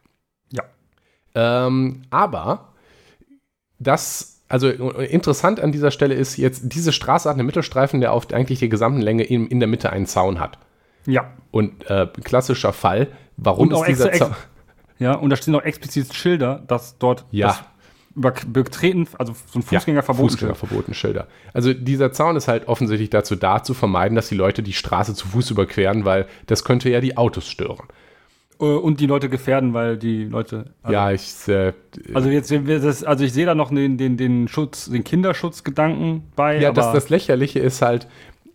[0.52, 0.62] Ja.
[1.34, 2.68] Ähm, aber
[3.80, 8.32] das, also interessant an dieser Stelle ist jetzt, diese Straße hat einen Mittelstreifen, der auf
[8.32, 10.58] eigentlich der gesamten Länge in, in der Mitte einen Zaun hat.
[11.06, 11.32] Ja.
[11.50, 14.36] Und äh, klassischer Fall, warum ist dieser extra- Zaun?
[14.98, 17.48] Ja, und da stehen auch explizit Schilder, dass dort Ja.
[17.48, 17.62] das
[18.16, 20.58] über betreten, also so ein Fußgänger verboten Fußgänger wird.
[20.58, 21.28] verboten Schilder.
[21.54, 25.14] Also dieser Zaun ist halt offensichtlich dazu da, zu vermeiden, dass die Leute die Straße
[25.14, 27.86] zu Fuß überqueren, weil das könnte ja die Autos stören.
[28.60, 30.72] Äh, Und die Leute gefährden, weil die Leute.
[30.82, 31.72] Also, ja, ich, äh,
[32.12, 36.58] Also jetzt das, also ich sehe da noch den, den, den Schutz, den Kinderschutzgedanken bei.
[36.58, 38.08] ja, das, das Lächerliche ist halt,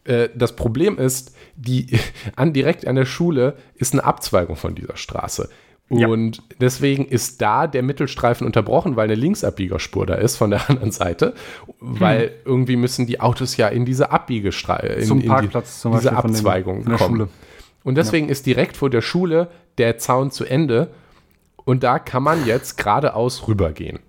[0.04, 1.98] äh, das Problem ist, die
[2.36, 5.50] an direkt an der Schule ist eine Abzweigung von dieser Straße.
[5.90, 6.08] Ja.
[6.08, 10.92] Und deswegen ist da der Mittelstreifen unterbrochen, weil eine Linksabbiegerspur da ist von der anderen
[10.92, 11.34] Seite.
[11.80, 15.92] Weil irgendwie müssen die Autos ja in diese Abbiegestreifen, in, Zum in Parkplatz die, zum
[15.92, 17.16] diese Beispiel von Abzweigung von kommen.
[17.16, 17.30] Schule.
[17.84, 20.94] Und deswegen ist direkt vor der Schule der Zaun zu Ende.
[21.66, 24.00] Und da kann man jetzt geradeaus rübergehen.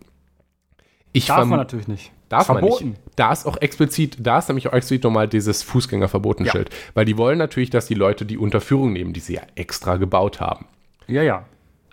[1.12, 2.12] Ich darf man natürlich nicht.
[2.28, 2.84] Darf Verboten.
[2.84, 3.02] man nicht.
[3.16, 6.70] Da ist auch explizit, da ist nämlich auch explizit nochmal dieses Fußgängerverbotenschild.
[6.94, 10.40] Weil die wollen natürlich, dass die Leute die Unterführung nehmen, die sie ja extra gebaut
[10.40, 10.66] haben.
[11.06, 11.44] Ja, ja.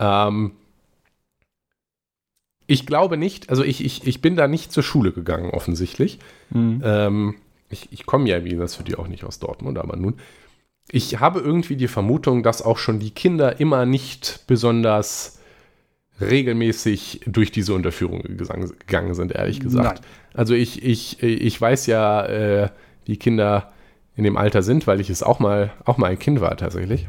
[0.01, 0.51] Ähm,
[2.67, 6.19] ich glaube nicht, also ich, ich, ich bin da nicht zur Schule gegangen, offensichtlich.
[6.49, 6.81] Mhm.
[6.83, 7.35] Ähm,
[7.69, 10.15] ich ich komme ja, wie das für die auch nicht aus Dortmund, aber nun.
[10.89, 15.39] Ich habe irgendwie die Vermutung, dass auch schon die Kinder immer nicht besonders
[16.19, 20.01] regelmäßig durch diese Unterführung gegangen sind, ehrlich gesagt.
[20.01, 20.09] Nein.
[20.33, 22.69] Also ich, ich, ich weiß ja, äh,
[23.05, 23.71] wie Kinder
[24.15, 27.07] in dem Alter sind, weil ich es auch mal, auch mal ein Kind war tatsächlich.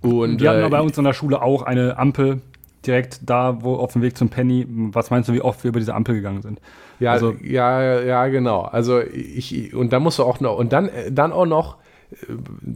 [0.00, 2.40] Und wir hatten äh, aber bei uns in der Schule auch eine Ampel,
[2.86, 5.80] direkt da, wo auf dem Weg zum Penny, was meinst du, wie oft wir über
[5.80, 6.60] diese Ampel gegangen sind?
[7.00, 8.62] Ja, also, ja, ja, genau.
[8.62, 11.76] Also ich, und dann musst du auch noch, und dann, dann auch noch
[12.10, 12.16] äh,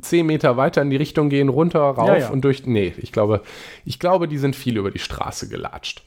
[0.00, 2.30] zehn Meter weiter in die Richtung gehen, runter, rauf ja, ja.
[2.30, 2.66] und durch.
[2.66, 3.42] Nee, ich glaube,
[3.84, 6.02] ich glaube, die sind viel über die Straße gelatscht.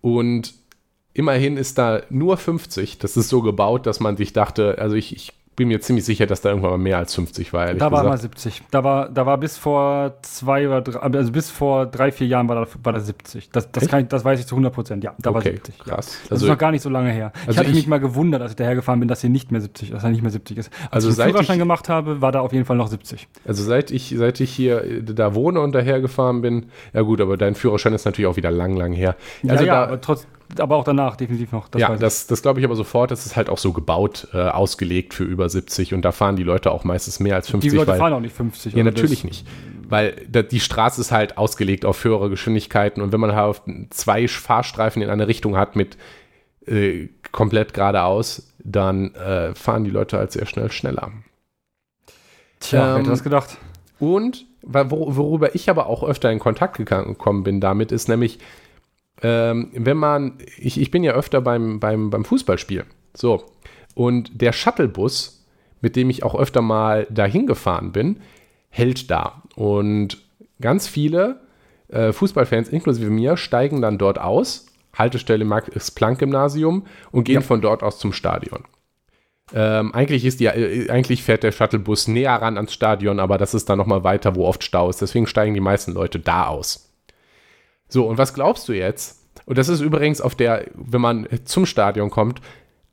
[0.00, 0.54] Und
[1.14, 2.98] immerhin ist da nur 50.
[2.98, 6.26] Das ist so gebaut, dass man sich dachte, also ich, ich bin mir ziemlich sicher,
[6.26, 7.74] dass da irgendwann mal mehr als 50 war.
[7.74, 8.08] Da war gesagt.
[8.08, 8.62] mal 70.
[8.70, 12.48] Da war, da war bis vor zwei oder drei, also bis vor drei, vier Jahren
[12.48, 13.50] war da, war da 70.
[13.50, 15.02] Das, das, ich, das weiß ich zu 100 Prozent.
[15.02, 15.78] Ja, da okay, war 70.
[15.80, 15.88] Krass.
[15.88, 16.20] Ja.
[16.22, 17.32] Das also, ist noch gar nicht so lange her.
[17.40, 19.90] Also ich hatte mich mal gewundert, als ich dahergefahren bin, dass hier nicht mehr 70,
[19.90, 20.72] dass er nicht mehr 70 ist.
[20.92, 23.26] Als also ich den Führerschein ich, gemacht habe, war da auf jeden Fall noch 70.
[23.44, 27.56] Also seit ich, seit ich hier da wohne und dahergefahren bin, ja gut, aber dein
[27.56, 29.16] Führerschein ist natürlich auch wieder lang, lang her.
[29.48, 31.68] Also ja, ja aber trotzdem aber auch danach definitiv noch.
[31.68, 33.10] Das ja, das, das glaube ich aber sofort.
[33.10, 36.42] Das ist halt auch so gebaut, äh, ausgelegt für über 70 und da fahren die
[36.42, 37.70] Leute auch meistens mehr als 50.
[37.70, 38.74] Die Leute weil, fahren auch nicht 50.
[38.74, 39.46] Ja, natürlich nicht.
[39.88, 44.28] Weil da, die Straße ist halt ausgelegt auf höhere Geschwindigkeiten und wenn man halt zwei
[44.28, 45.96] Fahrstreifen in eine Richtung hat mit
[46.66, 51.12] äh, komplett geradeaus, dann äh, fahren die Leute halt sehr schnell schneller.
[52.60, 53.58] Tja, ähm, hätte das gedacht.
[53.98, 58.38] Und worüber ich aber auch öfter in Kontakt gekommen bin damit, ist nämlich,
[59.22, 62.84] ähm, wenn man, ich, ich bin ja öfter beim, beim, beim Fußballspiel.
[63.14, 63.44] So.
[63.94, 65.46] Und der Shuttlebus,
[65.80, 68.20] mit dem ich auch öfter mal dahin gefahren bin,
[68.68, 69.42] hält da.
[69.56, 70.18] Und
[70.60, 71.40] ganz viele
[71.88, 74.66] äh, Fußballfans, inklusive mir, steigen dann dort aus.
[74.94, 77.40] Haltestelle Max-Planck-Gymnasium und gehen ja.
[77.40, 78.64] von dort aus zum Stadion.
[79.54, 83.54] Ähm, eigentlich, ist die, äh, eigentlich fährt der Shuttlebus näher ran ans Stadion, aber das
[83.54, 85.00] ist dann nochmal weiter, wo oft Stau ist.
[85.00, 86.87] Deswegen steigen die meisten Leute da aus.
[87.88, 89.18] So, und was glaubst du jetzt?
[89.46, 92.40] Und das ist übrigens auf der, wenn man zum Stadion kommt,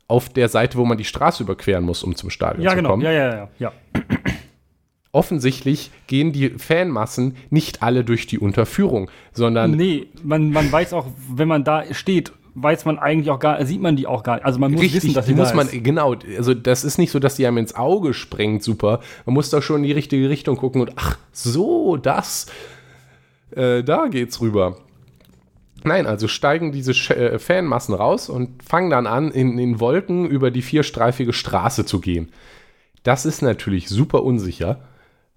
[0.07, 2.89] auf der Seite, wo man die Straße überqueren muss, um zum Stadion ja, zu genau.
[2.91, 3.03] kommen.
[3.03, 3.49] Ja, genau.
[3.59, 4.01] Ja, ja, ja.
[5.11, 9.71] Offensichtlich gehen die Fanmassen nicht alle durch die Unterführung, sondern.
[9.71, 13.81] Nee, man, man weiß auch, wenn man da steht, weiß man eigentlich auch gar, sieht
[13.81, 14.45] man die auch gar nicht.
[14.45, 15.83] Also man muss Richtig, wissen, dass die muss da man, ist.
[15.83, 19.01] Genau, also das ist nicht so, dass die einem ins Auge sprengt, super.
[19.25, 22.47] Man muss da schon in die richtige Richtung gucken und ach, so, das,
[23.51, 24.77] äh, da geht's rüber.
[25.85, 30.51] Nein, also steigen diese äh, Fanmassen raus und fangen dann an, in, in Wolken über
[30.51, 32.31] die vierstreifige Straße zu gehen.
[33.03, 34.79] Das ist natürlich super unsicher.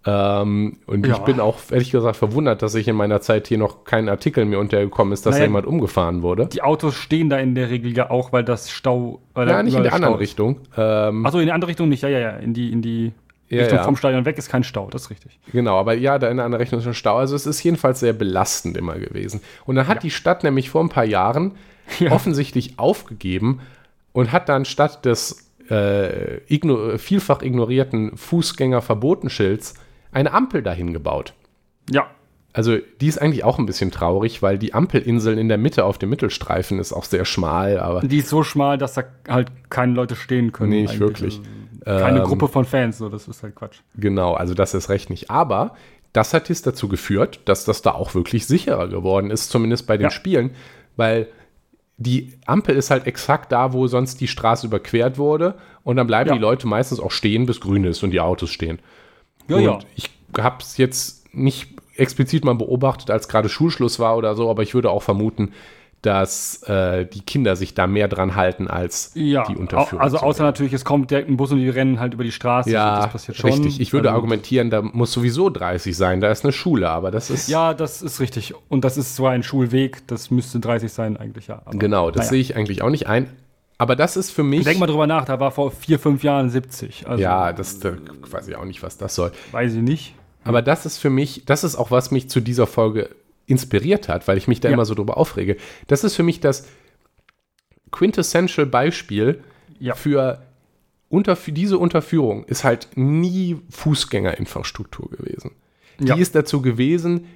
[0.06, 1.14] Ähm, und ja.
[1.14, 4.44] ich bin auch ehrlich gesagt verwundert, dass ich in meiner Zeit hier noch kein Artikel
[4.44, 6.46] mir untergekommen ist, dass naja, jemand umgefahren wurde.
[6.46, 9.20] Die Autos stehen da in der Regel ja auch, weil das Stau.
[9.34, 10.60] Weil ja, nicht in der anderen Richtung.
[10.76, 12.02] Ähm, Achso, in die andere Richtung nicht.
[12.02, 12.30] Ja, ja, ja.
[12.30, 13.12] In die, in die
[13.48, 13.84] ja, Richtung ja.
[13.84, 15.38] vom Stadion weg ist kein Stau, das ist richtig.
[15.52, 17.16] Genau, aber ja, da in einer Rechnung ist ein Stau.
[17.16, 19.40] Also es ist jedenfalls sehr belastend immer gewesen.
[19.64, 20.02] Und dann hat ja.
[20.02, 21.52] die Stadt nämlich vor ein paar Jahren
[22.10, 23.60] offensichtlich aufgegeben
[24.12, 29.74] und hat dann statt des äh, igno vielfach ignorierten Fußgängerverbotenschilds
[30.12, 31.34] eine Ampel dahin gebaut.
[31.90, 32.10] Ja.
[32.52, 35.98] Also die ist eigentlich auch ein bisschen traurig, weil die Ampelinsel in der Mitte auf
[35.98, 37.78] dem Mittelstreifen ist auch sehr schmal.
[37.78, 40.70] Aber die ist so schmal, dass da halt keine Leute stehen können.
[40.70, 41.36] Nee, nicht wirklich.
[41.36, 41.48] Also
[41.84, 43.80] keine ähm, Gruppe von Fans, so, das ist halt Quatsch.
[43.96, 45.30] Genau, also das ist recht nicht.
[45.30, 45.74] Aber
[46.12, 49.96] das hat jetzt dazu geführt, dass das da auch wirklich sicherer geworden ist, zumindest bei
[49.96, 50.10] den ja.
[50.10, 50.50] Spielen,
[50.96, 51.28] weil
[51.96, 56.28] die Ampel ist halt exakt da, wo sonst die Straße überquert wurde und dann bleiben
[56.28, 56.34] ja.
[56.34, 58.78] die Leute meistens auch stehen, bis grün ist und die Autos stehen.
[59.48, 59.78] Ja, und ja.
[59.96, 64.62] ich habe es jetzt nicht explizit mal beobachtet, als gerade Schulschluss war oder so, aber
[64.62, 65.52] ich würde auch vermuten,
[66.02, 70.00] dass äh, die Kinder sich da mehr dran halten als ja, die Unterführung.
[70.00, 72.70] Also außer natürlich, es kommt direkt ein Bus und die rennen halt über die Straße.
[72.70, 73.50] Ja, das passiert schon.
[73.50, 73.80] richtig.
[73.80, 76.20] Ich würde also, argumentieren, da muss sowieso 30 sein.
[76.20, 77.48] Da ist eine Schule, aber das ist.
[77.48, 78.54] Ja, das ist richtig.
[78.68, 81.62] Und das ist zwar ein Schulweg, das müsste 30 sein eigentlich, ja.
[81.64, 82.30] Aber, genau, das naja.
[82.30, 83.28] sehe ich eigentlich auch nicht ein.
[83.76, 84.64] Aber das ist für mich.
[84.64, 87.08] Denk mal drüber nach, da war vor vier, fünf Jahren 70.
[87.08, 87.92] Also, ja, das da
[88.30, 89.32] weiß ich auch nicht, was das soll.
[89.52, 90.14] Weiß ich nicht.
[90.44, 93.10] Aber das ist für mich, das ist auch, was mich zu dieser Folge
[93.48, 94.74] inspiriert hat, weil ich mich da ja.
[94.74, 95.56] immer so drüber aufrege.
[95.86, 96.68] Das ist für mich das
[97.90, 99.42] quintessential Beispiel
[99.80, 99.94] ja.
[99.94, 100.42] für,
[101.08, 105.52] unter, für diese Unterführung ist halt nie Fußgängerinfrastruktur gewesen.
[105.98, 106.14] Ja.
[106.14, 107.26] Die ist dazu gewesen,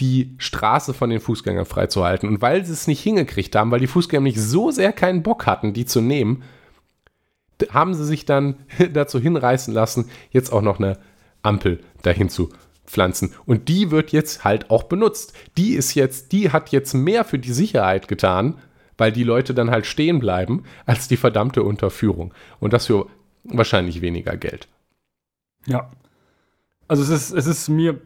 [0.00, 2.28] die Straße von den Fußgängern freizuhalten.
[2.28, 5.46] Und weil sie es nicht hingekriegt haben, weil die Fußgänger nicht so sehr keinen Bock
[5.46, 6.42] hatten, die zu nehmen,
[7.70, 8.56] haben sie sich dann
[8.92, 10.98] dazu hinreißen lassen, jetzt auch noch eine
[11.42, 12.50] Ampel dahin zu
[12.86, 13.34] pflanzen.
[13.46, 15.32] Und die wird jetzt halt auch benutzt.
[15.56, 18.58] Die ist jetzt, die hat jetzt mehr für die Sicherheit getan,
[18.96, 22.32] weil die Leute dann halt stehen bleiben, als die verdammte Unterführung.
[22.60, 23.06] Und das für
[23.44, 24.68] wahrscheinlich weniger Geld.
[25.66, 25.90] Ja.
[26.88, 28.00] Also es ist, es ist mir,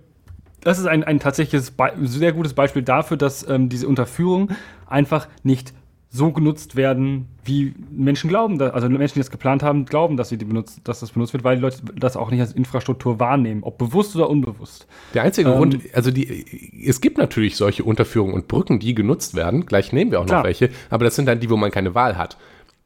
[0.61, 4.51] das ist ein, ein tatsächliches, Be sehr gutes Beispiel dafür, dass ähm, diese Unterführung
[4.87, 5.75] einfach nicht
[6.11, 10.39] so genutzt werden, wie Menschen glauben, also Menschen, die das geplant haben, glauben, dass sie
[10.39, 13.63] die benutzt, dass das benutzt wird, weil die Leute das auch nicht als Infrastruktur wahrnehmen,
[13.63, 14.87] ob bewusst oder unbewusst.
[15.13, 19.35] Der einzige ähm, Grund, also die, es gibt natürlich solche Unterführungen und Brücken, die genutzt
[19.35, 19.67] werden.
[19.67, 20.39] Gleich nehmen wir auch klar.
[20.39, 22.39] noch welche, aber das sind dann die, wo man keine Wahl hat.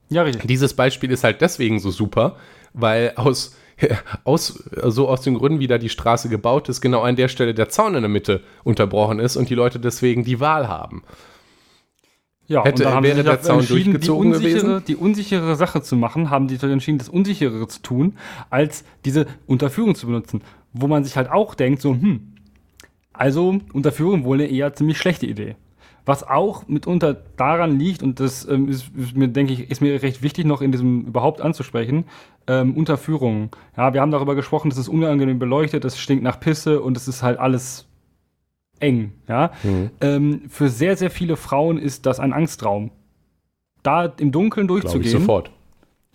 [0.09, 0.47] Ja, richtig.
[0.49, 2.37] Dieses Beispiel ist halt deswegen so super,
[2.75, 3.57] weil aus
[4.25, 7.55] aus, so aus den Gründen, wie da die Straße gebaut ist, genau an der Stelle
[7.55, 11.03] der Zaun in der Mitte unterbrochen ist und die Leute deswegen die Wahl haben.
[12.49, 14.83] Ja, Hätte, und wäre der Zaun durchgezogen die gewesen?
[14.87, 18.15] Die unsichere Sache zu machen, haben die entschieden, das Unsichere zu tun,
[18.51, 20.43] als diese Unterführung zu benutzen.
[20.73, 22.33] Wo man sich halt auch denkt, so, hm,
[23.13, 25.57] also Unterführung wohl eine eher ziemlich schlechte Idee.
[26.05, 30.03] Was auch mitunter daran liegt, und das ähm, ist, ist, mir, denke ich, ist mir
[30.03, 32.07] recht wichtig, noch in diesem überhaupt anzusprechen,
[32.49, 33.51] ähm, Unterführungen.
[33.77, 37.07] Ja, wir haben darüber gesprochen, das ist unangenehm beleuchtet, das stinkt nach Pisse und es
[37.07, 37.87] ist halt alles
[38.83, 39.13] eng.
[39.29, 39.53] Ja?
[39.63, 39.91] Mhm.
[40.01, 42.91] Ähm, für sehr, sehr viele Frauen ist das ein Angstraum.
[43.83, 45.03] Da im Dunkeln durchzugehen.
[45.03, 45.51] Glaube ich sofort.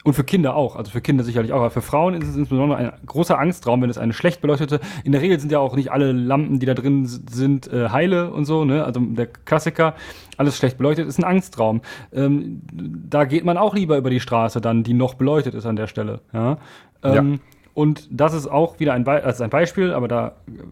[0.04, 2.78] Und für Kinder auch, also für Kinder sicherlich auch, aber für Frauen ist es insbesondere
[2.78, 5.92] ein großer Angstraum, wenn es eine schlecht beleuchtete, in der Regel sind ja auch nicht
[5.92, 8.86] alle Lampen, die da drin sind, äh, heile und so, ne?
[8.86, 9.96] Also der Klassiker,
[10.38, 11.82] alles schlecht beleuchtet, ist ein Angstraum.
[12.14, 15.76] Ähm, da geht man auch lieber über die Straße dann, die noch beleuchtet ist an
[15.76, 16.22] der Stelle.
[16.32, 16.58] Ja.
[17.04, 17.40] Ähm, ja.
[17.78, 20.32] Und das ist auch wieder ein, Be also ein Beispiel, aber da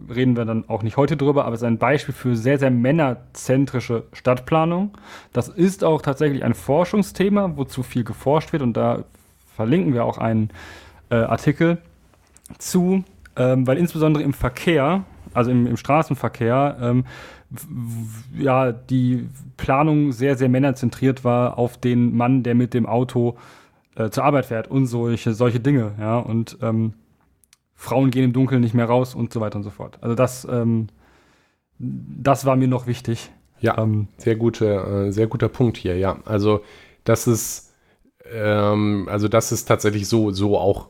[0.10, 2.72] reden wir dann auch nicht heute drüber, aber es ist ein Beispiel für sehr, sehr
[2.72, 4.97] männerzentrische Stadtplanung.
[5.32, 9.03] Das ist auch tatsächlich ein Forschungsthema, wozu viel geforscht wird und da
[9.56, 10.49] verlinken wir auch einen
[11.12, 11.78] äh, Artikel
[12.58, 13.03] zu,
[13.36, 17.06] ähm, weil insbesondere im Verkehr, also im, im Straßenverkehr, ähm,
[18.36, 23.38] ja, die Planung sehr, sehr männerzentriert war auf den Mann, der mit dem Auto
[23.95, 26.93] äh, zur Arbeit fährt und solche, solche Dinge, ja, und ähm,
[27.75, 29.97] Frauen gehen im Dunkeln nicht mehr raus und so weiter und so fort.
[30.01, 30.87] Also das, ähm,
[31.77, 33.31] das war mir noch wichtig.
[33.59, 34.65] Ja, ähm, sehr, gute,
[35.07, 36.17] äh, sehr guter Punkt hier, ja.
[36.25, 36.61] Also
[37.03, 37.73] das ist,
[38.31, 40.89] ähm, also das ist tatsächlich so, so auch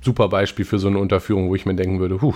[0.00, 2.34] super Beispiel für so eine Unterführung, wo ich mir denken würde, huh.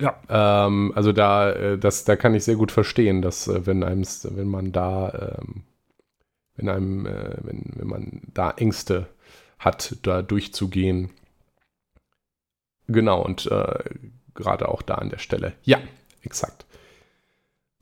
[0.00, 0.16] Ja.
[0.28, 4.02] Ähm, also da, äh, das, da kann ich sehr gut verstehen, dass äh, wenn einem,
[4.30, 5.62] wenn man da ähm,
[6.62, 9.06] wenn einem, äh, wenn, wenn man da Ängste
[9.58, 11.10] hat, da durchzugehen.
[12.88, 13.84] Genau, und äh,
[14.34, 15.54] gerade auch da an der Stelle.
[15.62, 15.78] Ja,
[16.22, 16.66] exakt.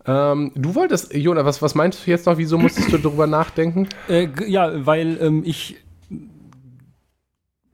[0.06, 2.38] Ähm, du wolltest, Jona, was, was meinst du jetzt noch?
[2.38, 3.88] Wieso musstest du darüber nachdenken?
[4.08, 5.76] Äh, ja, weil ähm, ich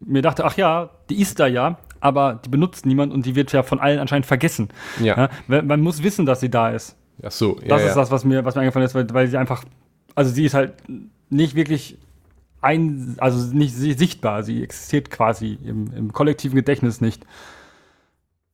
[0.00, 3.52] mir dachte, ach ja, die ist da ja, aber die benutzt niemand und die wird
[3.52, 4.68] ja von allen anscheinend vergessen.
[5.00, 5.30] Ja.
[5.48, 6.96] ja man muss wissen, dass sie da ist.
[7.22, 7.68] Ach so, ja.
[7.68, 9.64] Das ist das, was mir, was mir eingefallen ist, weil, weil sie einfach
[10.16, 10.72] also sie ist halt
[11.30, 11.96] nicht wirklich
[12.60, 17.24] ein, also nicht sichtbar, sie existiert quasi im, im kollektiven Gedächtnis nicht.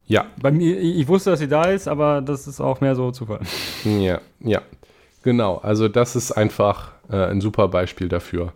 [0.05, 0.27] Ja.
[0.43, 3.41] Bei mir, ich wusste, dass sie da ist, aber das ist auch mehr so Zufall.
[3.85, 4.61] Ja, ja.
[5.23, 8.53] Genau, also das ist einfach äh, ein super Beispiel dafür,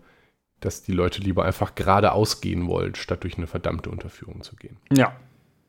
[0.60, 4.76] dass die Leute lieber einfach geradeaus gehen wollen, statt durch eine verdammte Unterführung zu gehen.
[4.92, 5.14] Ja.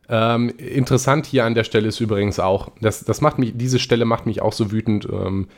[0.10, 4.06] Ähm, interessant hier an der Stelle ist übrigens auch, das, das macht mich, diese Stelle
[4.06, 5.50] macht mich auch so wütend, ähm,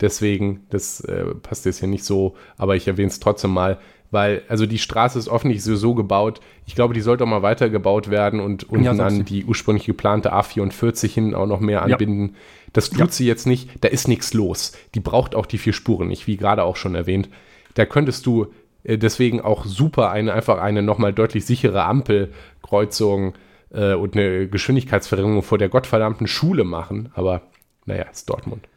[0.00, 3.78] Deswegen, das äh, passt jetzt hier nicht so, aber ich erwähne es trotzdem mal,
[4.12, 6.40] weil, also die Straße ist offensichtlich so, so gebaut.
[6.66, 10.34] Ich glaube, die sollte auch mal weitergebaut werden und unten ja, an die ursprünglich geplante
[10.34, 12.28] A44 hin auch noch mehr anbinden.
[12.28, 12.34] Ja.
[12.74, 13.08] Das tut ja.
[13.08, 13.70] sie jetzt nicht.
[13.80, 14.72] Da ist nichts los.
[14.94, 17.30] Die braucht auch die vier Spuren nicht, wie gerade auch schon erwähnt.
[17.74, 18.48] Da könntest du
[18.84, 23.32] äh, deswegen auch super eine, einfach eine nochmal deutlich sichere Ampelkreuzung
[23.70, 27.10] äh, und eine Geschwindigkeitsverringerung vor der gottverdammten Schule machen.
[27.14, 27.42] Aber
[27.86, 28.68] naja, ist Dortmund.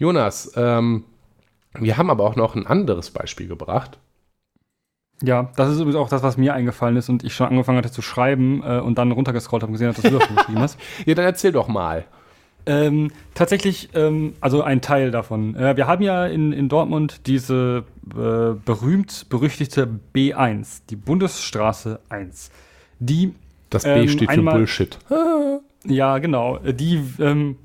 [0.00, 1.04] Jonas, ähm,
[1.78, 3.98] wir haben aber auch noch ein anderes Beispiel gebracht.
[5.22, 7.92] Ja, das ist übrigens auch das, was mir eingefallen ist und ich schon angefangen hatte
[7.92, 10.60] zu schreiben äh, und dann runtergescrollt habe und gesehen habe, dass du das schon geschrieben
[10.60, 10.78] hast.
[11.04, 12.06] Ja, dann erzähl doch mal.
[12.64, 15.54] Ähm, tatsächlich, ähm, also ein Teil davon.
[15.54, 22.50] Äh, wir haben ja in, in Dortmund diese äh, berühmt-berüchtigte B1, die Bundesstraße 1.
[23.00, 23.34] Die.
[23.68, 24.98] Das B ähm, steht für Bullshit.
[25.86, 26.58] Ja, genau.
[26.58, 27.56] Die ähm,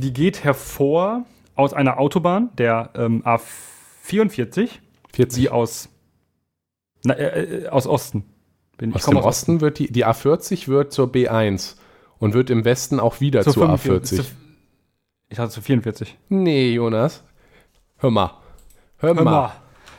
[0.00, 1.24] die geht hervor
[1.54, 4.68] aus einer Autobahn, der ähm, A44,
[5.12, 5.34] 40.
[5.34, 5.88] die aus,
[7.04, 8.24] na, äh, äh aus Osten.
[8.76, 11.76] Bin, aus dem aus Osten, Osten wird die, die A40 wird zur B1
[12.18, 14.02] und wird im Westen auch wieder zur, zur A40.
[14.02, 14.24] Zu,
[15.28, 16.16] ich hatte zu 44.
[16.28, 17.24] Nee, Jonas.
[17.96, 18.32] Hör mal.
[18.98, 19.52] Hör, hör mal.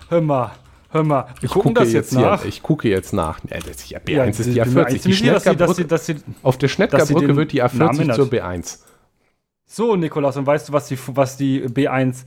[0.09, 0.51] Hör mal.
[0.89, 1.27] Hör mal.
[1.39, 2.41] Wir ich gucken das jetzt, nach.
[2.41, 3.39] Hier, ich gucke jetzt nach.
[3.49, 5.03] Ja, das ist ja B1 ja, ist die A40.
[5.03, 8.79] Die Schnettgerbrücke, auf der Schnettgerbrücke wird die A40 zur B1.
[9.69, 12.23] So, Nikolaus, und weißt du, was die, was die B1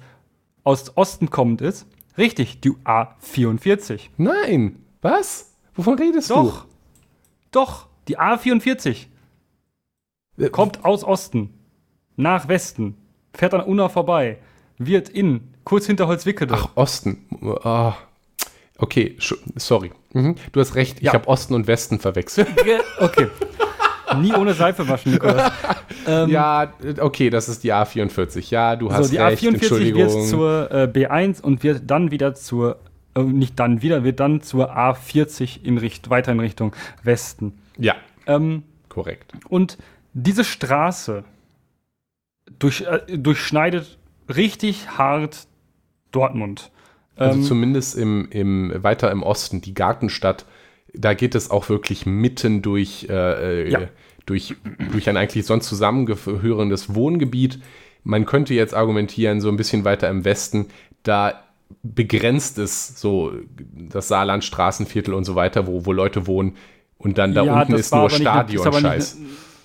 [0.62, 1.86] aus Osten kommend ist?
[2.18, 4.10] Richtig, die A44.
[4.18, 5.54] Nein, was?
[5.74, 6.50] Wovon redest doch, du?
[6.50, 6.66] Doch,
[7.50, 9.06] doch, die A44
[10.36, 11.54] äh, kommt aus Osten
[12.16, 12.98] nach Westen,
[13.32, 14.38] fährt an Unna vorbei,
[14.76, 16.54] wird in kurz hinter Holzwickede.
[16.54, 17.26] Ach, Osten.
[17.40, 17.92] Oh.
[18.76, 19.16] Okay,
[19.56, 19.92] sorry.
[20.12, 20.36] Mhm.
[20.52, 21.14] Du hast recht, ich ja.
[21.14, 22.48] habe Osten und Westen verwechselt.
[22.98, 23.28] Okay.
[24.18, 25.52] Nie ohne Seife waschen, Nikolaus.
[26.06, 28.50] Ähm, ja, okay, das ist die A44.
[28.50, 30.00] Ja, du hast so, die recht, A44 Entschuldigung.
[30.00, 32.78] wird zur äh, B1 und wird dann wieder zur,
[33.14, 37.52] äh, nicht dann wieder, wird dann zur A40 in Richt, weiter in Richtung Westen.
[37.76, 37.96] Ja,
[38.26, 39.32] ähm, korrekt.
[39.50, 39.76] Und
[40.14, 41.24] diese Straße
[42.58, 43.98] durch, äh, durchschneidet
[44.28, 45.46] richtig hart
[46.12, 46.70] Dortmund.
[47.16, 50.46] Also ähm, zumindest im, im, weiter im Osten, die Gartenstadt,
[50.94, 53.80] da geht es auch wirklich mitten durch, äh, äh, ja.
[54.26, 54.54] durch,
[54.92, 57.60] durch ein eigentlich sonst zusammengehörendes Wohngebiet.
[58.04, 60.66] Man könnte jetzt argumentieren, so ein bisschen weiter im Westen,
[61.02, 61.42] da
[61.82, 63.32] begrenzt es so
[63.72, 66.56] das Saarland, Straßenviertel und so weiter, wo, wo Leute wohnen.
[66.98, 69.18] Und dann da ja, unten ist nur Stadion-Scheiß.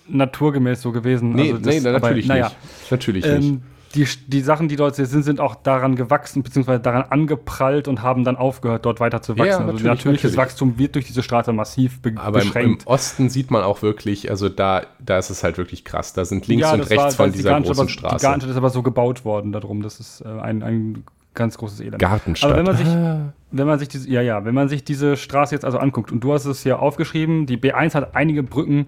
[0.08, 1.32] Naturgemäß so gewesen.
[1.32, 2.56] Nee, also das, nee natürlich aber, nicht.
[2.92, 3.62] Natürlich ähm, nicht
[3.96, 8.24] die, die Sachen, die dort sind, sind auch daran gewachsen, beziehungsweise daran angeprallt und haben
[8.24, 9.48] dann aufgehört, dort weiter zu wachsen.
[9.48, 10.38] Ja, also natürliches natürlich.
[10.38, 12.84] Wachstum wird durch diese Straße massiv be Aber beschränkt.
[12.84, 16.14] Im, im, Osten sieht man auch wirklich, also da, da ist es halt wirklich krass.
[16.14, 18.18] Da sind links ja, und rechts war, von dieser großen aber, Straße.
[18.18, 19.82] Die Gartenstadt ist aber so gebaut worden darum.
[19.82, 22.00] Das ist äh, ein, ein ganz großes Elend.
[22.00, 22.52] Gartenstadt.
[22.52, 23.34] Aber wenn man sich, ah.
[23.52, 26.24] wenn man sich diese, ja, ja, wenn man sich diese Straße jetzt also anguckt und
[26.24, 28.88] du hast es ja aufgeschrieben, die B1 hat einige Brücken,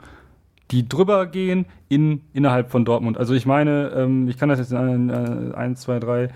[0.72, 3.18] die drüber gehen in, innerhalb von Dortmund.
[3.18, 6.30] Also ich meine, ähm, ich kann das jetzt in äh, 1, 2, 3,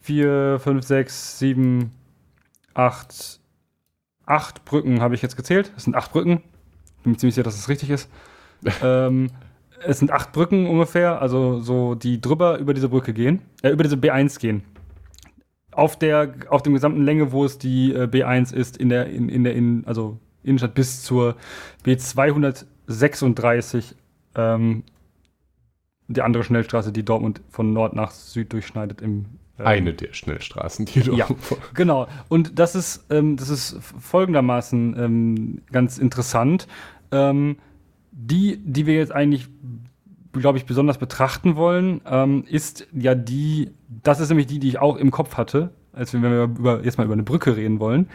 [0.00, 1.90] 4, 5, 6, 7,
[2.74, 3.40] 8,
[4.26, 5.72] 8 Brücken habe ich jetzt gezählt.
[5.76, 6.42] Es sind 8 Brücken.
[7.02, 8.08] Bin mir ziemlich sicher, dass es das richtig ist.
[8.82, 9.30] ähm,
[9.82, 13.82] es sind 8 Brücken ungefähr, also so, die drüber über diese Brücke gehen, äh, über
[13.82, 14.62] diese B1 gehen.
[15.72, 19.28] Auf der, auf dem gesamten Länge, wo es die äh, B1 ist, in der, in,
[19.28, 21.36] in der, in, also Innenstadt bis zur
[21.84, 23.94] B200 36
[24.34, 24.84] ähm,
[26.08, 29.26] die andere Schnellstraße, die Dortmund von Nord nach Süd durchschneidet im
[29.58, 31.28] ähm, eine der Schnellstraßen, die du Ja,
[31.74, 32.08] genau.
[32.28, 36.66] Und das ist, ähm, das ist folgendermaßen ähm, ganz interessant.
[37.12, 37.58] Ähm,
[38.10, 39.48] die, die wir jetzt eigentlich,
[40.32, 43.70] glaube ich, besonders betrachten wollen, ähm, ist ja die,
[44.02, 46.98] das ist nämlich die, die ich auch im Kopf hatte, als wenn wir über, jetzt
[46.98, 48.08] mal über eine Brücke reden wollen,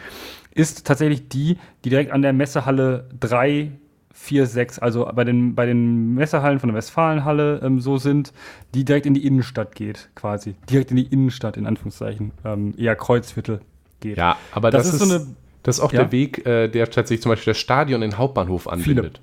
[0.54, 3.72] ist tatsächlich die, die direkt an der Messehalle 3
[4.16, 8.32] 4, 6, also bei den, bei den Messehallen von der Westfalenhalle ähm, so sind,
[8.74, 10.54] die direkt in die Innenstadt geht, quasi.
[10.70, 12.32] Direkt in die Innenstadt, in Anführungszeichen.
[12.44, 13.60] Ähm, eher Kreuzviertel
[14.00, 14.16] geht.
[14.16, 15.26] Ja, aber das, das ist, ist, so eine.
[15.62, 16.04] Das ist auch ja?
[16.04, 19.20] der Weg, äh, der tatsächlich zum Beispiel das Stadion in Hauptbahnhof anbindet.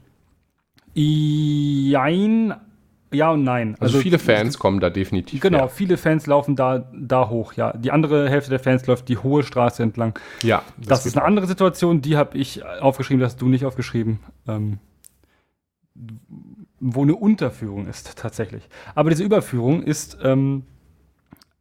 [0.94, 2.54] Jein,
[3.14, 3.76] ja und nein.
[3.80, 5.42] Also, also viele Fans kommen da definitiv.
[5.42, 5.70] Genau, her.
[5.70, 7.74] viele Fans laufen da, da hoch, ja.
[7.74, 10.18] Die andere Hälfte der Fans läuft die hohe Straße entlang.
[10.42, 10.64] Ja.
[10.78, 11.28] Das, das ist eine auch.
[11.28, 14.20] andere Situation, die habe ich aufgeschrieben, das hast du nicht aufgeschrieben.
[14.48, 14.80] Ähm,
[16.80, 18.68] wo eine Unterführung ist, tatsächlich.
[18.96, 20.64] Aber diese Überführung ist ähm,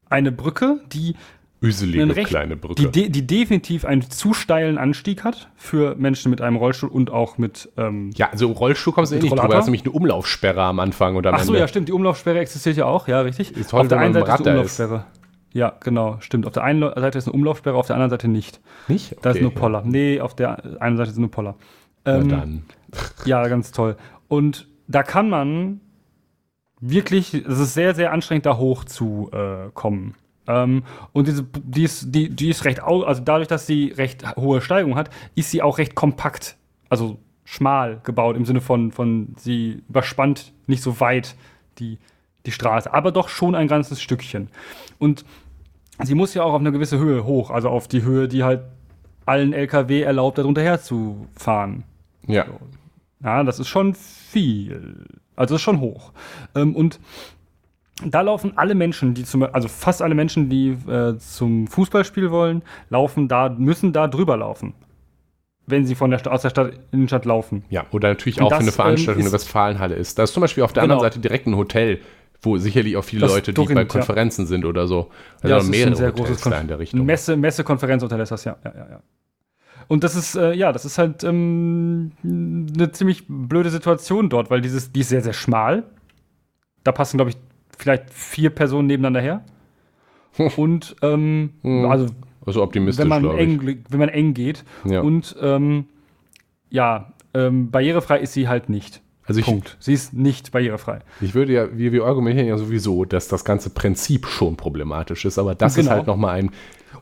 [0.08, 1.14] eine Brücke, die
[1.62, 2.90] Üselige recht, kleine Brücke.
[2.90, 7.38] Die, die, definitiv einen zu steilen Anstieg hat für Menschen mit einem Rollstuhl und auch
[7.38, 7.70] mit.
[7.76, 9.48] Ähm, ja, also Rollstuhl kommst du eh nicht drüber.
[9.48, 11.88] Das ist nämlich eine Umlaufsperre am Anfang oder am Ach so, ja, stimmt.
[11.88, 13.56] Die Umlaufsperre existiert ja auch, ja, richtig.
[13.56, 14.96] Ist toll, auf der einen Seite ist die Umlaufsperre.
[14.96, 15.22] Ist.
[15.54, 16.46] Ja, genau, stimmt.
[16.46, 18.60] Auf der einen Seite ist eine Umlaufsperre, auf der anderen Seite nicht.
[18.88, 19.12] Nicht?
[19.12, 19.82] Okay, da ist nur Poller.
[19.84, 21.56] Nee, auf der einen Seite ist nur Poller.
[22.04, 22.62] Ähm, Na dann.
[23.24, 23.96] ja, ganz toll.
[24.28, 25.80] Und da kann man
[26.80, 30.14] wirklich, es ist sehr, sehr anstrengend, da hoch zu äh, kommen.
[30.46, 30.82] Ähm,
[31.12, 34.96] und diese, die, ist, die, die ist recht, also dadurch, dass sie recht hohe Steigung
[34.96, 36.56] hat, ist sie auch recht kompakt,
[36.88, 41.36] also schmal gebaut, im Sinne von, von sie überspannt nicht so weit
[41.78, 41.98] die,
[42.46, 44.48] die Straße, aber doch schon ein ganzes Stückchen.
[44.98, 45.24] Und
[46.02, 48.62] sie muss ja auch auf eine gewisse Höhe hoch, also auf die Höhe, die halt
[49.26, 51.84] allen LKW erlaubt, darunter herzufahren.
[52.26, 52.46] Ja.
[53.22, 55.06] Ja, das ist schon viel.
[55.36, 56.12] Also ist schon hoch.
[56.54, 56.98] Ähm, und
[58.04, 62.62] da laufen alle Menschen, die zum, also fast alle Menschen, die äh, zum Fußballspiel wollen,
[62.88, 64.74] laufen da, müssen da drüber laufen.
[65.66, 67.64] Wenn sie von der aus der Stadt Innenstadt laufen.
[67.70, 70.18] Ja, oder natürlich Und auch, das, wenn eine Veranstaltung ähm, in der Westfalenhalle ist.
[70.18, 70.94] Da ist zum Beispiel auf der genau.
[70.94, 72.00] anderen Seite direkt ein Hotel,
[72.40, 74.48] wo sicherlich auch viele das Leute, die bei Konferenzen ja.
[74.48, 75.10] sind oder so.
[75.40, 77.06] Also ja, das mehrere ist ein sehr Hotels großes Kon in der Richtung.
[77.06, 78.56] Messe, Messe-Konferenzhotel ist das, ja.
[78.64, 79.02] ja, ja, ja.
[79.86, 84.60] Und das ist, äh, ja, das ist halt ähm, eine ziemlich blöde Situation dort, weil
[84.60, 85.84] dieses, die ist sehr, sehr schmal.
[86.82, 87.36] Da passen, glaube ich,
[87.76, 89.44] vielleicht vier Personen nebeneinander her.
[90.56, 91.84] Und ähm, hm.
[91.86, 92.06] also,
[92.46, 94.64] also optimistisch, wenn man, eng, wenn man eng geht.
[94.84, 95.00] Ja.
[95.00, 95.86] Und ähm,
[96.70, 99.02] ja, ähm, barrierefrei ist sie halt nicht.
[99.24, 99.76] Also ich, Punkt.
[99.78, 101.00] Sie ist nicht barrierefrei.
[101.20, 105.38] Ich würde ja, wir, wir argumentieren ja sowieso, dass das ganze Prinzip schon problematisch ist,
[105.38, 105.90] aber das genau.
[105.90, 106.50] ist halt nochmal ein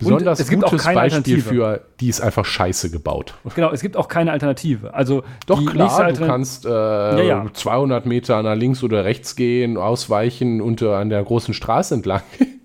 [0.00, 3.34] besonders gutes Beispiel für, die ist einfach scheiße gebaut.
[3.54, 4.92] Genau, es gibt auch keine Alternative.
[4.94, 7.46] Also Doch klar, du kannst äh, ja, ja.
[7.52, 12.22] 200 Meter nach links oder rechts gehen, ausweichen und äh, an der großen Straße entlang.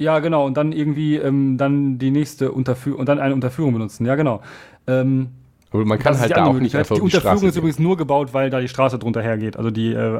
[0.00, 0.46] Ja, genau.
[0.46, 4.06] Und dann irgendwie ähm, dann die nächste Unterführung und dann eine Unterführung benutzen.
[4.06, 4.42] Ja, genau.
[4.86, 5.30] Ähm,
[5.70, 7.78] Aber man kann halt da auch nicht einfach Die über die Unterführung Straße ist übrigens
[7.78, 9.56] nur gebaut, weil da die Straße drunter hergeht.
[9.58, 9.92] Also die.
[9.92, 10.18] Äh,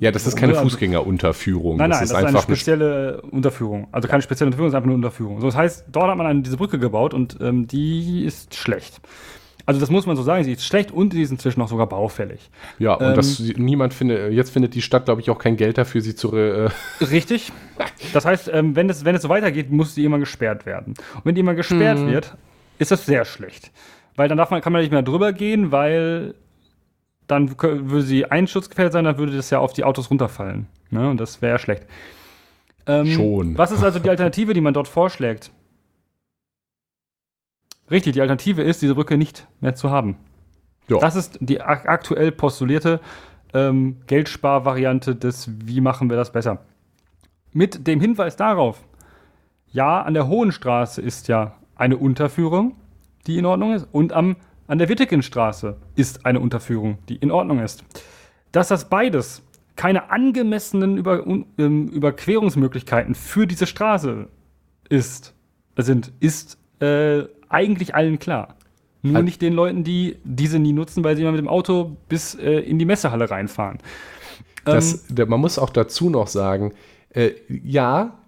[0.00, 1.76] Ja, das ist keine Fußgängerunterführung.
[1.76, 3.86] Nein, nein, das ist das ist eine einfach eine spezielle Unterführung.
[3.92, 5.40] Also keine spezielle Unterführung, es ist einfach nur eine Unterführung.
[5.40, 9.00] So, das heißt, dort hat man eine, diese Brücke gebaut und ähm, die ist schlecht.
[9.66, 11.86] Also das muss man so sagen, sie ist schlecht und sie ist inzwischen auch sogar
[11.88, 12.50] baufällig.
[12.80, 15.78] Ja, und Ähm, das niemand findet, jetzt findet die Stadt, glaube ich, auch kein Geld
[15.78, 16.34] dafür, sie zu.
[16.36, 16.70] Äh,
[17.00, 17.52] Richtig.
[18.12, 20.94] Das heißt, ähm, wenn, es, wenn es so weitergeht, muss die immer gesperrt werden.
[21.14, 22.08] Und wenn die immer gesperrt Mhm.
[22.10, 22.36] wird,
[22.80, 23.70] ist das sehr schlecht.
[24.20, 26.34] Weil dann darf man, kann man nicht mehr drüber gehen, weil
[27.26, 30.66] dann würde sie einschutzgefährdet sein, dann würde das ja auf die Autos runterfallen.
[30.90, 31.08] Ne?
[31.08, 31.86] Und das wäre ja schlecht.
[32.86, 33.56] Ähm, Schon.
[33.56, 35.52] Was ist also die Alternative, die man dort vorschlägt?
[37.90, 40.18] Richtig, die Alternative ist, diese Brücke nicht mehr zu haben.
[40.88, 40.98] Ja.
[40.98, 43.00] Das ist die ak aktuell postulierte
[43.54, 46.58] ähm, Geldsparvariante des, wie machen wir das besser.
[47.54, 48.84] Mit dem Hinweis darauf,
[49.72, 52.76] ja, an der Hohenstraße ist ja eine Unterführung,
[53.26, 57.60] die in Ordnung ist, und am, an der Wittekenstraße ist eine Unterführung, die in Ordnung
[57.60, 57.84] ist.
[58.52, 59.42] Dass das beides
[59.76, 64.28] keine angemessenen Über, un, ähm, Überquerungsmöglichkeiten für diese Straße
[64.88, 65.34] ist,
[65.76, 68.56] sind, ist äh, eigentlich allen klar.
[69.02, 71.96] Nur Al- nicht den Leuten, die diese nie nutzen, weil sie immer mit dem Auto
[72.08, 73.78] bis äh, in die Messehalle reinfahren.
[74.64, 76.74] Das, der, man muss auch dazu noch sagen,
[77.10, 78.18] äh, ja,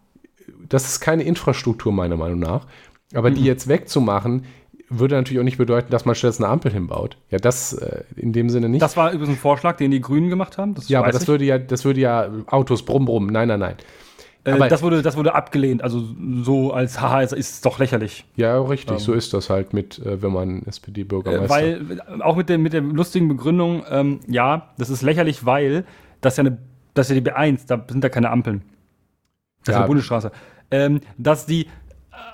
[0.69, 2.67] das ist keine Infrastruktur meiner Meinung nach,
[3.15, 3.35] aber Mhm.
[3.35, 4.45] die jetzt wegzumachen,
[4.99, 7.17] würde natürlich auch nicht bedeuten, dass man stattdessen eine Ampel hinbaut.
[7.31, 8.83] Ja, das äh, in dem Sinne nicht.
[8.83, 10.75] Das war übrigens ein Vorschlag, den die Grünen gemacht haben.
[10.87, 11.29] Ja, aber das ich.
[11.29, 13.27] würde ja, das würde ja Autos brumm brumm.
[13.27, 13.77] Nein, nein, nein.
[14.45, 16.03] Äh, aber- das, wurde, das wurde abgelehnt, also
[16.43, 18.25] so als, haha, es ist doch lächerlich.
[18.37, 18.95] Ja, richtig.
[18.95, 18.99] Ähm.
[18.99, 21.63] so ist das halt mit, äh, wenn man SPD-Bürgermeister.
[21.63, 25.85] Äh, weil, auch mit der, mit der lustigen Begründung, ähm, ja, das ist lächerlich, weil
[26.21, 26.59] das ist ja, eine,
[26.95, 28.63] das ist ja die B1, da sind da keine Ampeln.
[29.65, 29.79] Das ist Ja.
[29.81, 30.33] eine Bundesstraße.
[30.73, 31.69] Ähm, dass die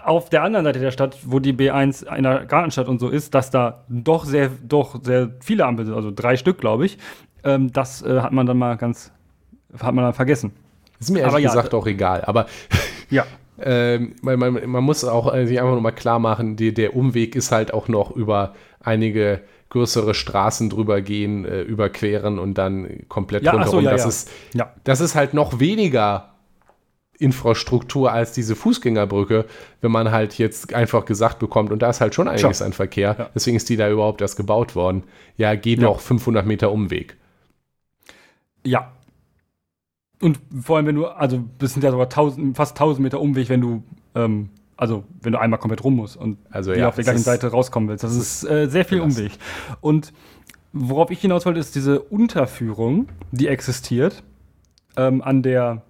[0.04, 3.34] auf der anderen Seite der Stadt, wo die B1 in der Gartenstadt und so ist,
[3.34, 6.98] dass da doch sehr, doch sehr viele Ampeln sind, also drei Stück, glaube ich.
[7.44, 9.12] Ähm, das äh, hat man dann mal ganz,
[9.80, 10.52] hat man dann vergessen.
[10.98, 12.22] ist mir ehrlich aber ja, gesagt auch egal.
[12.24, 12.46] Aber
[13.10, 13.24] Ja.
[13.60, 17.36] ähm, man, man, man muss auch äh, sich einfach nochmal klar machen, die, der Umweg
[17.36, 23.42] ist halt auch noch über einige größere Straßen drüber gehen, äh, überqueren und dann komplett
[23.42, 24.08] Ja, ach so, ja, das, ja.
[24.08, 24.72] Ist, Ja.
[24.84, 26.30] das ist halt noch weniger
[27.18, 29.44] Infrastruktur als diese Fußgängerbrücke,
[29.80, 32.66] wenn man halt jetzt einfach gesagt bekommt, und da ist halt schon einiges Tja.
[32.66, 33.30] an Verkehr, Ja.
[33.34, 35.02] deswegen ist die da überhaupt erst gebaut worden.
[35.36, 35.86] Ja, geht Ja.
[35.88, 37.16] noch 500 Meter Umweg.
[38.64, 38.92] Ja.
[40.20, 43.48] Und vor allem, wenn du, also das sind ja sogar 1000, fast 1000 Meter Umweg,
[43.48, 43.82] wenn du,
[44.14, 47.48] ähm, also wenn du einmal komplett rum musst und Also ja, auf der gleichen Seite
[47.48, 48.04] rauskommen willst.
[48.04, 49.00] Das ist äh, sehr viel.
[49.00, 49.32] Umweg.
[49.80, 50.12] Und
[50.72, 54.22] worauf ich hinaus wollte, ist diese Unterführung, die existiert
[54.96, 55.82] ähm, an der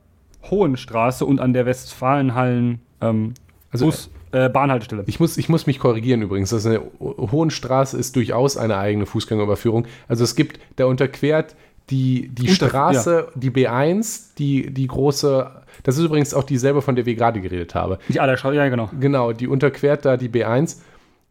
[0.50, 3.34] Hohenstraße und an der Westfalenhallen ähm,
[3.70, 5.04] Also, Bus, äh, Bahnhaltestelle.
[5.06, 6.50] Ich muss, ich muss mich korrigieren übrigens.
[6.50, 9.86] Das ist eine Hohenstraße ist durchaus eine eigene Fußgängerüberführung.
[10.06, 11.54] Also es gibt, da unterquert
[11.90, 15.50] die, die Unter- Straße, die B1, die, die große,
[15.84, 17.96] das ist übrigens auch dieselbe, von der wir gerade geredet haben.
[18.08, 18.90] Die Allerstraße, ja genau.
[19.00, 20.76] Genau, die unterquert da die B1.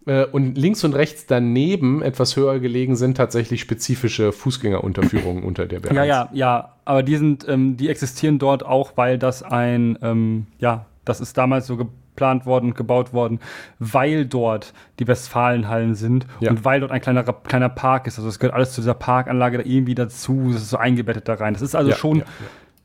[0.08, 5.82] Äh, Und links und rechts daneben, etwas höher gelegen, sind tatsächlich spezifische Fußgängerunterführungen unter der
[5.82, 5.94] B1.
[5.94, 10.48] Ja, ja, ja, aber die sind, ähm, die existieren dort auch, weil das ein, ähm,
[10.60, 13.40] ja, das ist damals so geplant worden, gebaut worden,
[13.80, 16.52] weil dort die Westfalenhallen sind Ja.
[16.52, 18.18] und weil dort ein kleiner, kleiner Park ist.
[18.18, 21.36] Also es gehört alles zu dieser Parkanlage da irgendwie dazu, das ist so eingebettet da
[21.36, 21.54] rein.
[21.54, 22.26] Das ist also Ja, schon ja,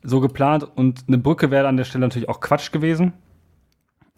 [0.03, 3.13] so geplant und eine Brücke wäre an der Stelle natürlich auch Quatsch gewesen.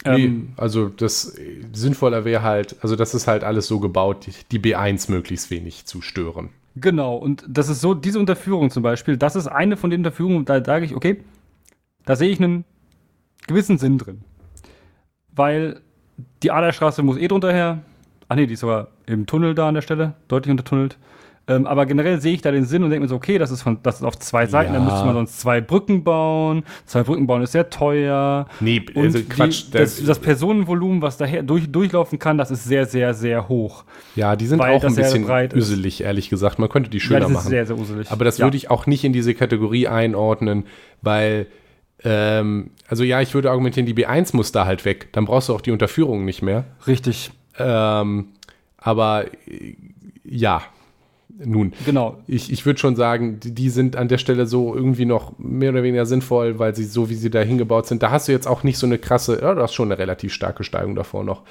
[0.04, 4.28] Nee, Ähm, also das äh, sinnvoller wäre halt, also das ist halt alles so gebaut,
[4.28, 6.50] die, die B1 möglichst wenig zu stören.
[6.76, 10.44] Genau, und das ist so, diese Unterführung zum Beispiel, das ist eine von den Unterführungen,
[10.46, 11.24] da sage ich, okay,
[12.06, 12.66] da sehe ich einen
[13.48, 14.24] gewissen Sinn drin.
[15.32, 15.82] Weil
[16.44, 17.84] die Aderstraße muss eh drunter her.
[18.28, 20.98] Ach nee, die ist sogar im Tunnel da an der Stelle, deutlich untertunnelt.
[21.48, 23.62] Ähm, aber generell sehe ich da den Sinn und denke mir so, okay, das ist,
[23.62, 24.80] von, das ist auf zwei Seiten, Ja.
[24.80, 26.64] dann müsste man sonst zwei Brücken bauen.
[26.88, 28.48] Zwei Brücken bauen ist sehr teuer.
[28.62, 29.66] Nee, Und also die, Quatsch.
[29.72, 33.84] das, das- das Personenvolumen, was daher durch, durchlaufen kann, das ist sehr, sehr, sehr hoch.
[34.16, 36.58] ja, die sind auch das ein bisschen üselig, ehrlich gesagt.
[36.58, 37.50] Man könnte die Ja, schöner das ist machen.
[37.50, 38.10] sehr, sehr uselig.
[38.12, 38.46] Aber das ja.
[38.48, 40.66] würde ich auch nicht in diese Kategorie einordnen,
[41.04, 41.46] weil,
[42.04, 45.10] ähm, also ja, ich würde argumentieren, die B1 muss da halt weg.
[45.12, 46.66] Dann brauchst du auch die Unterführung nicht mehr.
[46.88, 47.30] Richtig,
[47.60, 48.30] Ähm,
[48.78, 49.76] aber äh,
[50.24, 50.62] ja,
[51.44, 51.74] nun.
[51.86, 52.18] genau.
[52.28, 55.72] Ich, ich würde schon sagen, die, die sind an der Stelle so irgendwie noch mehr
[55.72, 58.02] oder weniger sinnvoll, weil sie so, wie sie da hingebaut sind.
[58.04, 60.34] Da hast du jetzt auch nicht so eine krasse, ja, du hast schon eine relativ
[60.34, 61.44] starke Steigung davor noch.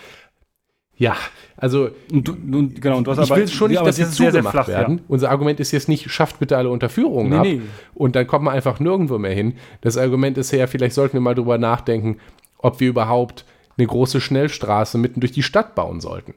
[0.96, 1.16] Ja,
[1.56, 3.96] also Und, du, und, genau, und du hast ich aber, will schon nicht, ja, dass
[3.96, 5.00] sie ist sehr, sehr zugemacht flach, werden.
[5.08, 7.42] Unser Argument ist jetzt nicht, schafft bitte alle Unterführungen Nee, ab.
[7.44, 7.60] nee.
[7.94, 9.54] Und dann kommt man einfach nirgendwo mehr hin.
[9.80, 12.18] Das Argument ist ja, vielleicht sollten wir mal drüber nachdenken,
[12.58, 13.44] ob wir überhaupt
[13.76, 16.34] eine große Schnellstraße mitten durch die Stadt bauen sollten.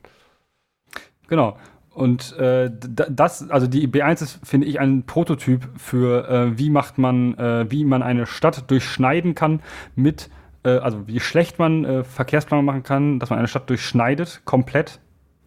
[1.27, 1.55] Genau.
[1.97, 6.99] Und äh, das, also die B1 ist, finde ich, ein Prototyp für, äh, wie macht
[6.99, 9.61] man, äh, wie man eine Stadt durchschneiden kann
[9.95, 10.29] mit,
[10.63, 14.99] äh, also wie schlecht man äh, Verkehrsplanung machen kann, dass man eine Stadt durchschneidet, komplett.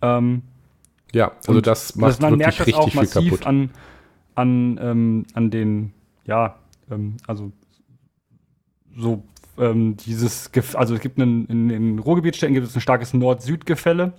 [0.03, 0.43] Ähm,
[1.13, 3.47] ja, also das macht man wirklich merkt das richtig auch viel massiv kaputt.
[3.47, 3.71] an,
[4.35, 5.93] an, ähm, an den,
[6.25, 6.57] ja,
[6.91, 7.53] ähm, also
[8.97, 9.23] so
[9.57, 14.15] ähm, dieses, also es gibt einen, in den Ruhrgebietstädten gibt es ein starkes Nord-Süd-Gefälle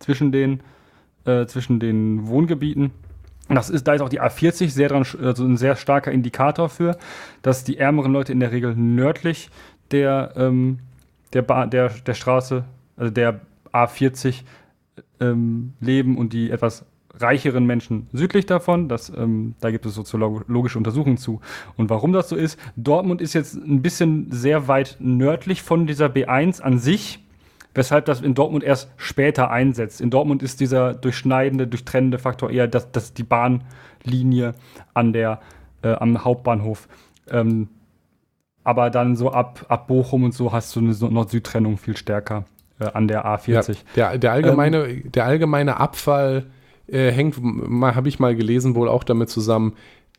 [0.00, 0.60] zwischen den,
[1.28, 2.90] äh, zwischen den Wohngebieten.
[3.48, 6.98] Das ist, da ist auch die A40 sehr dran, also ein sehr starker Indikator für,
[7.42, 9.50] dass die ärmeren Leute in der Regel nördlich
[9.90, 10.80] der, ähm,
[11.32, 12.64] der, ba der, der Straße,
[12.96, 13.40] also der
[13.72, 14.42] A40
[15.20, 18.88] ähm, leben und die etwas reicheren Menschen südlich davon.
[18.88, 21.40] Das, ähm, da gibt es soziologische Untersuchungen zu.
[21.76, 26.06] Und warum das so ist, Dortmund ist jetzt ein bisschen sehr weit nördlich von dieser
[26.06, 27.20] B1 an sich,
[27.74, 30.00] weshalb das in Dortmund erst später einsetzt.
[30.00, 34.54] In Dortmund ist dieser durchschneidende, durchtrennende Faktor eher das, das die Bahnlinie
[34.94, 35.40] an der,
[35.82, 36.88] äh, am Hauptbahnhof.
[37.30, 37.68] Ähm,
[38.64, 42.44] aber dann so ab, ab Bochum und so hast du eine Nord-Süd-Trennung viel stärker
[42.80, 43.76] äh, an der A40.
[43.94, 46.46] Ja, der, der, allgemeine, der allgemeine Abfall
[46.86, 49.74] äh, hängt, mal habe ich mal gelesen, wohl auch damit zusammen,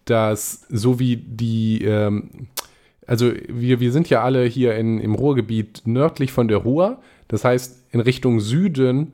[0.06, 2.48] dass so wie die, ähm,
[3.06, 7.00] also wir, wir sind ja alle hier in, im Ruhrgebiet nördlich von der Ruhr,
[7.30, 9.14] das heißt in Richtung Süden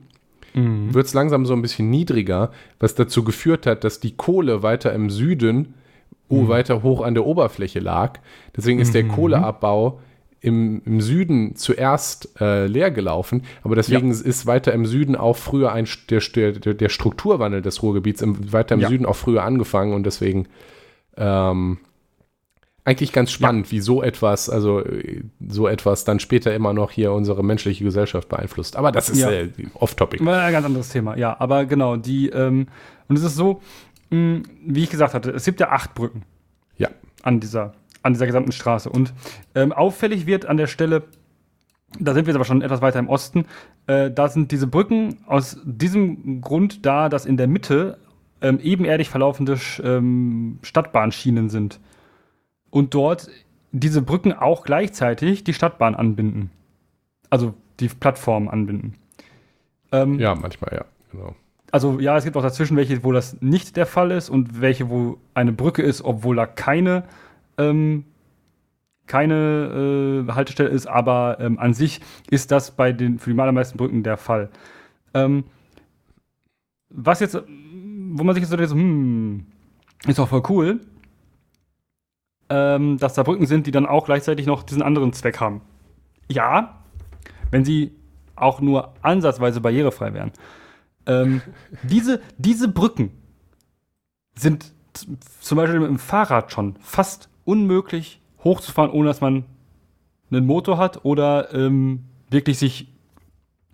[0.54, 0.94] Mhm.
[0.94, 2.50] wird es langsam so ein bisschen niedriger,
[2.80, 5.74] was dazu geführt hat, dass die Kohle weiter im Süden
[6.30, 8.18] oh, weiter hoch an der Oberfläche lag.
[8.56, 9.08] Deswegen ist der Mhm.
[9.08, 10.00] Kohleabbau
[10.40, 15.72] im, im Süden zuerst äh, leer gelaufen, aber deswegen ist weiter im Süden auch früher
[15.72, 16.20] ein, der,
[16.52, 18.88] der, der Strukturwandel des Ruhrgebiets im, weiter im Ja.
[18.88, 20.46] Süden auch früher angefangen und deswegen
[21.18, 21.78] ähm,
[22.86, 24.82] eigentlich ganz spannend, wie so etwas, also
[25.46, 28.76] so etwas dann später immer noch hier unsere menschliche Gesellschaft beeinflusst.
[28.76, 29.30] Aber das ist Ja.
[29.32, 30.22] äh, off-topic.
[30.26, 31.34] Ein ganz anderes Thema, ja.
[31.40, 32.68] Aber genau, die, ähm,
[33.08, 33.60] und es ist so,
[34.10, 36.22] mh, wie ich gesagt hatte, es gibt ja acht Brücken
[36.78, 36.88] Ja.
[37.24, 38.88] an dieser, an dieser gesamten Straße.
[38.88, 39.12] Und
[39.56, 41.02] ähm, auffällig wird an der Stelle,
[41.98, 43.46] da sind wir jetzt aber schon etwas weiter im Osten,
[43.88, 47.98] äh, da sind diese Brücken aus diesem Grund da, dass in der Mitte
[48.42, 51.80] ähm, ebenerdig verlaufende ähm, Stadtbahnschienen sind.
[52.76, 53.30] Und dort
[53.72, 56.50] diese Brücken auch gleichzeitig die Stadtbahn anbinden.
[57.30, 58.96] Also die Plattform anbinden.
[59.92, 61.34] Ähm, Ja, manchmal, ja, genau.
[61.72, 64.90] also ja, es gibt auch dazwischen welche, wo das nicht der Fall ist und welche,
[64.90, 67.04] wo eine Brücke ist, obwohl da keine,
[67.56, 68.04] ähm,
[69.06, 73.78] keine äh, Haltestelle ist, aber ähm, an sich ist das bei den für die allermeisten
[73.78, 74.50] Brücken der Fall.
[75.14, 75.44] Ähm,
[76.90, 79.46] was jetzt, wo man sich jetzt so denkt, hm,
[80.06, 80.80] ist doch voll cool,
[82.48, 85.60] ähm, dass da Brücken sind, die dann auch gleichzeitig noch diesen anderen Zweck haben.
[86.28, 86.80] Ja,
[87.50, 87.92] wenn sie
[88.34, 90.32] auch nur ansatzweise barrierefrei wären.
[91.06, 91.42] Ähm,
[91.82, 93.10] diese, diese Brücken
[94.34, 94.72] sind
[95.40, 99.44] zum Beispiel mit dem Fahrrad schon fast unmöglich hochzufahren, ohne dass man
[100.30, 102.88] einen Motor hat oder ähm, wirklich sich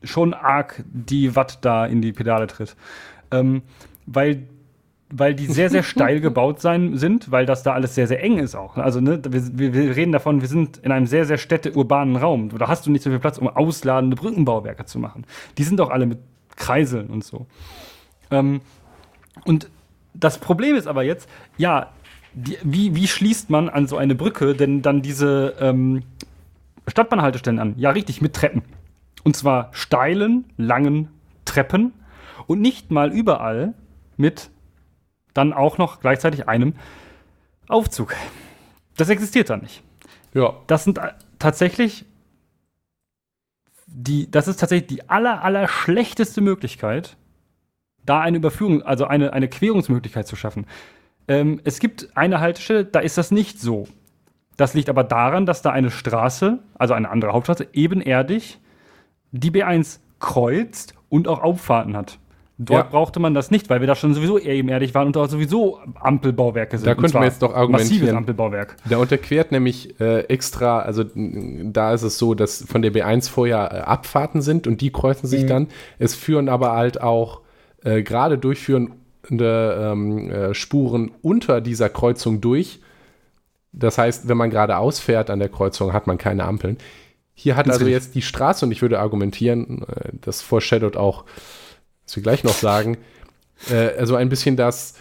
[0.03, 2.77] schon arg die Watt da in die Pedale tritt.
[3.31, 3.63] Ähm,
[4.07, 4.49] weil,
[5.13, 8.39] weil die sehr, sehr steil gebaut sein sind, weil das da alles sehr, sehr eng
[8.39, 8.77] ist auch.
[8.77, 12.51] Also, ne, wir, wir, reden davon, wir sind in einem sehr, sehr städteurbanen Raum.
[12.59, 15.25] Da hast du nicht so viel Platz, um ausladende Brückenbauwerke zu machen.
[15.59, 16.19] Die sind auch alle mit
[16.57, 17.47] Kreiseln und so.
[18.31, 18.61] Ähm,
[19.45, 19.69] und
[20.15, 21.91] das Problem ist aber jetzt, ja,
[22.35, 26.03] die, wie, wie schließt man an so eine Brücke denn dann diese ähm,
[26.89, 27.75] Stadtbahnhaltestellen an?
[27.77, 28.63] Ja, richtig, mit Treppen.
[29.25, 31.09] Und zwar steilen, langen
[31.45, 31.93] Treppen
[32.47, 33.75] und nicht mal überall
[34.17, 34.51] mit
[35.35, 36.75] dann auch noch gleichzeitig einem
[37.69, 38.15] Aufzug.
[38.97, 39.83] Das existiert da nicht.
[40.35, 42.05] Ja, Das sind äh, tatsächlich
[43.95, 47.17] die, das ist tatsächlich die aller, aller schlechteste Möglichkeit,
[48.05, 50.67] da eine Überführung, also eine, eine Querungsmöglichkeit zu schaffen.
[51.29, 53.87] Ähm, es gibt eine Haltestelle, da ist das nicht so.
[54.57, 58.59] Das liegt aber daran, dass da eine Straße, also eine andere Hauptstraße, ebenerdig
[59.31, 62.19] die B1 kreuzt und auch Auffahrten hat.
[62.65, 62.91] Dort Ja.
[62.91, 66.79] brauchte man das nicht, weil wir da schon sowieso ebenerdig waren und dort sowieso Ampelbauwerke
[66.79, 66.87] sind.
[66.87, 68.17] Da Und könnte man zwar jetzt doch Massives argumentieren.
[68.17, 68.77] Ampelbauwerk.
[68.89, 73.73] Da unterquert nämlich äh, extra, also da ist es so, dass von der B1 vorher
[73.73, 75.69] äh, Abfahrten sind und die kreuzen sich dann.
[75.99, 77.41] Es führen aber halt auch
[77.85, 78.97] äh, gerade durchführende
[79.31, 82.81] ähm, äh, Spuren unter dieser Kreuzung durch.
[83.73, 86.77] Das heißt, wenn man gerade ausfährt an der Kreuzung, hat man keine Ampeln.
[87.35, 91.25] Hier hat Das also jetzt die Straße, und ich würde argumentieren, äh, das foreshadowt auch,
[92.07, 92.99] was wir gleich noch sagen,
[93.71, 94.95] äh, also ein bisschen das,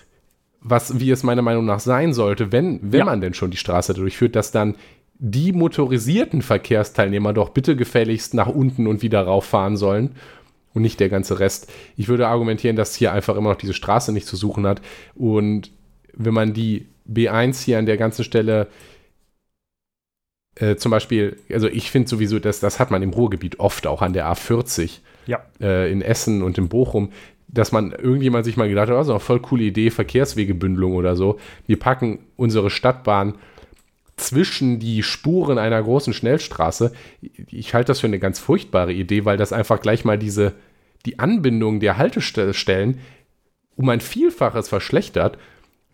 [0.61, 3.05] was, wie es meiner Meinung nach sein sollte, wenn, wenn Ja.
[3.05, 4.75] man denn schon die Straße durchführt, dass dann
[5.17, 10.15] die motorisierten Verkehrsteilnehmer doch bitte gefälligst nach unten und wieder rauffahren sollen
[10.73, 11.71] und nicht der ganze Rest.
[11.97, 14.81] Ich würde argumentieren, dass hier einfach immer noch diese Straße nicht zu suchen hat.
[15.13, 15.71] Und
[16.13, 18.67] wenn man die B1 hier an der ganzen Stelle
[20.55, 24.01] äh, zum Beispiel, also ich finde sowieso, dass das hat man im Ruhrgebiet oft auch
[24.01, 25.41] an der A40 Ja.
[25.59, 27.11] äh, in Essen und in Bochum,
[27.47, 31.15] dass man irgendjemand sich mal gedacht hat, das ist eine voll coole Idee, Verkehrswegebündelung oder
[31.15, 31.37] so.
[31.67, 33.35] Wir packen unsere Stadtbahn
[34.15, 36.93] zwischen die Spuren einer großen Schnellstraße.
[37.49, 40.53] Ich halte das für eine ganz furchtbare Idee, weil das einfach gleich mal diese,
[41.05, 42.99] die Anbindung der Haltestellen
[43.75, 45.37] um ein Vielfaches verschlechtert.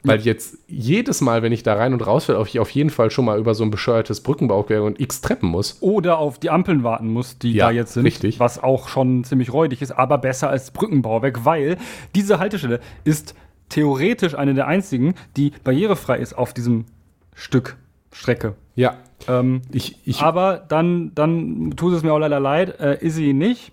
[0.04, 2.90] Weil jetzt jedes Mal, wenn ich da rein und raus will, auf ich auf jeden
[2.90, 5.78] Fall schon mal über so ein bescheuertes Brückenbauwerk und x Treppen muss.
[5.82, 8.06] Oder auf die Ampeln warten muss, die Ja, da jetzt sind.
[8.06, 8.40] richtig.
[8.40, 11.78] Was auch schon ziemlich räudig ist, aber besser als Brückenbauwerk, weil
[12.16, 13.36] diese Haltestelle ist
[13.70, 16.86] theoretisch eine der einzigen, die barrierefrei ist auf diesem
[17.34, 17.76] Stück
[18.14, 18.56] Strecke.
[18.76, 23.16] Ja, Ähm, ich, ich aber dann, dann tut es mir auch leider leid, äh, ist
[23.16, 23.72] sie nicht,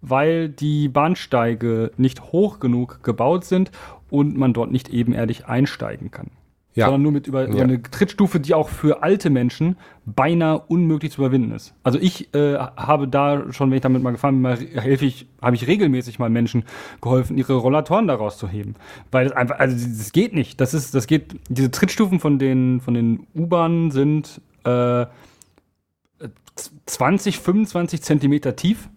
[0.00, 3.70] weil die Bahnsteige nicht hoch genug gebaut sind
[4.10, 6.28] und man dort nicht ebenerdig einsteigen kann.
[6.74, 6.84] Ja.
[6.84, 7.64] Sondern nur mit über, über Ja.
[7.64, 11.74] eine Trittstufe, die auch für alte Menschen beinahe unmöglich zu überwinden ist.
[11.82, 15.26] Also ich äh, habe da schon, wenn ich damit mal gefahren bin, mal helfe ich,
[15.42, 16.62] habe ich regelmäßig mal Menschen
[17.00, 18.74] geholfen, ihre Rollatoren daraus zu heben.
[19.10, 20.60] Weil das einfach, also das geht nicht.
[20.60, 25.06] Das ist, das geht, diese Trittstufen von den, von den U-Bahnen sind äh,
[26.86, 28.88] 20, 25 Zentimeter tief.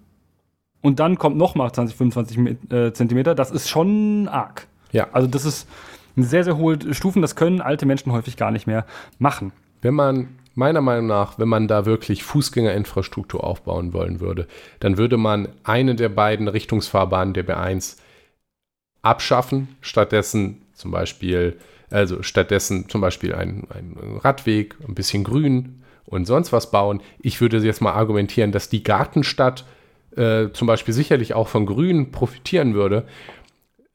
[0.82, 3.34] Und dann kommt noch mal 20, 25 mit- äh, Zentimeter.
[3.36, 4.68] Das ist schon arg.
[4.92, 5.08] Ja.
[5.12, 5.68] Also das ist
[6.16, 7.22] eine sehr, sehr hohe Stufen.
[7.22, 8.86] Das können alte Menschen häufig gar nicht mehr
[9.20, 9.52] machen.
[9.82, 14.48] Wenn man, meiner Meinung nach, wenn man da wirklich Fußgängerinfrastruktur aufbauen wollen würde,
[14.80, 17.98] dann würde man eine der beiden Richtungsfahrbahnen der B1
[19.02, 21.58] abschaffen, stattdessen zum Beispiel,
[21.90, 27.02] also stattdessen zum Beispiel einen, einen Radweg, ein bisschen Grün und sonst was bauen.
[27.20, 29.66] Ich würde jetzt mal argumentieren, dass die Gartenstadt
[30.16, 33.06] äh, zum Beispiel sicherlich auch von Grün profitieren würde.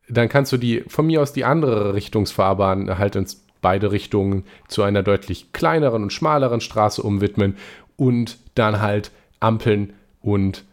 [0.08, 4.82] Dann kannst du die von mir aus die andere Richtungsfahrbahn halt ins beide Richtungen zu
[4.82, 7.56] einer deutlich kleineren und schmaleren Straße umwidmen
[7.96, 10.64] und dann halt Ampeln und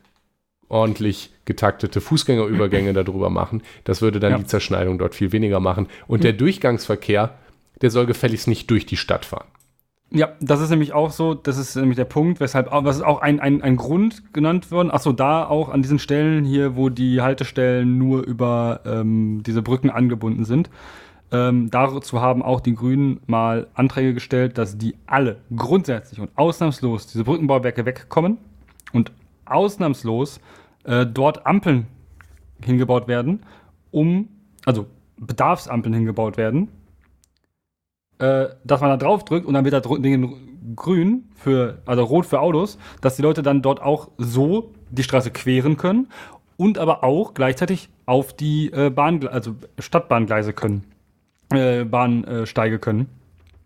[0.69, 3.63] ordentlich getaktete Fußgängerübergänge darüber machen.
[3.83, 4.37] Das würde dann Ja.
[4.37, 5.87] die Zerschneidung dort viel weniger machen.
[6.07, 7.35] Und der Durchgangsverkehr,
[7.81, 9.47] der soll gefälligst nicht durch die Stadt fahren.
[10.15, 13.01] Ja, das ist nämlich auch so, das ist nämlich der Punkt, weshalb, auch- was ist
[13.01, 14.91] auch ein, ein, ein Grund genannt worden.
[14.91, 19.89] Achso, da auch an diesen Stellen hier, wo die Haltestellen nur über ähm, diese Brücken
[19.89, 20.69] angebunden sind.
[21.31, 27.07] Ähm, dazu haben auch die Grünen mal Anträge gestellt, dass die alle grundsätzlich und ausnahmslos
[27.07, 28.37] diese Brückenbauwerke wegkommen
[28.91, 29.11] und
[29.45, 30.39] ausnahmslos
[30.83, 31.87] äh, dort Ampeln
[32.63, 33.41] hingebaut werden,
[33.89, 34.27] um,
[34.63, 34.85] also
[35.17, 36.67] Bedarfsampeln hingebaut werden,
[38.23, 42.25] äh, dass man da drauf drückt und dann wird da Ding grün für, also rot
[42.25, 46.07] für Autos, dass die Leute dann dort auch so die Straße queren können
[46.55, 50.85] und aber auch gleichzeitig auf die äh, Bahn, also Stadtbahngleise können,
[51.51, 53.09] äh, Bahnsteige können,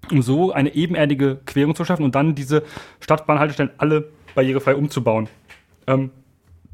[0.10, 2.64] um so eine ebenerdige Querung zu schaffen und dann diese
[3.00, 5.30] Stadtbahnhaltestellen alle barrierefrei umzubauen.
[5.86, 6.10] Ähm,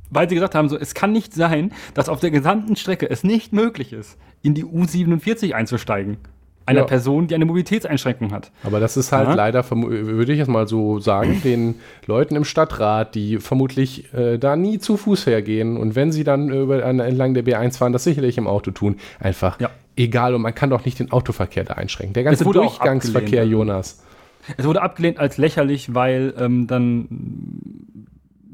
[0.10, 3.26] weil sie gesagt haben, so, es kann nicht sein, dass auf der gesamten Strecke es
[3.26, 6.18] nicht möglich ist, in die U47 einzusteigen.
[6.66, 6.86] Einer Ja.
[6.86, 8.52] Person, die eine Mobilitätseinschränkung hat.
[8.64, 9.36] Aber das ist halt Ja.
[9.36, 14.56] leider, würde ich jetzt mal so sagen, den Leuten im Stadtrat, die vermutlich äh, da
[14.56, 18.06] nie zu Fuß hergehen und wenn sie dann über, an, entlang der B1 fahren, das
[18.06, 19.70] sicherlich im Auto tun, einfach Ja.
[19.98, 22.14] egal und man kann doch nicht den Autoverkehr da einschränken.
[22.14, 23.46] Der ganze Durchgangsverkehr.
[23.46, 24.02] Jonas.
[24.58, 27.08] Es wurde abgelehnt als lächerlich, weil ähm, dann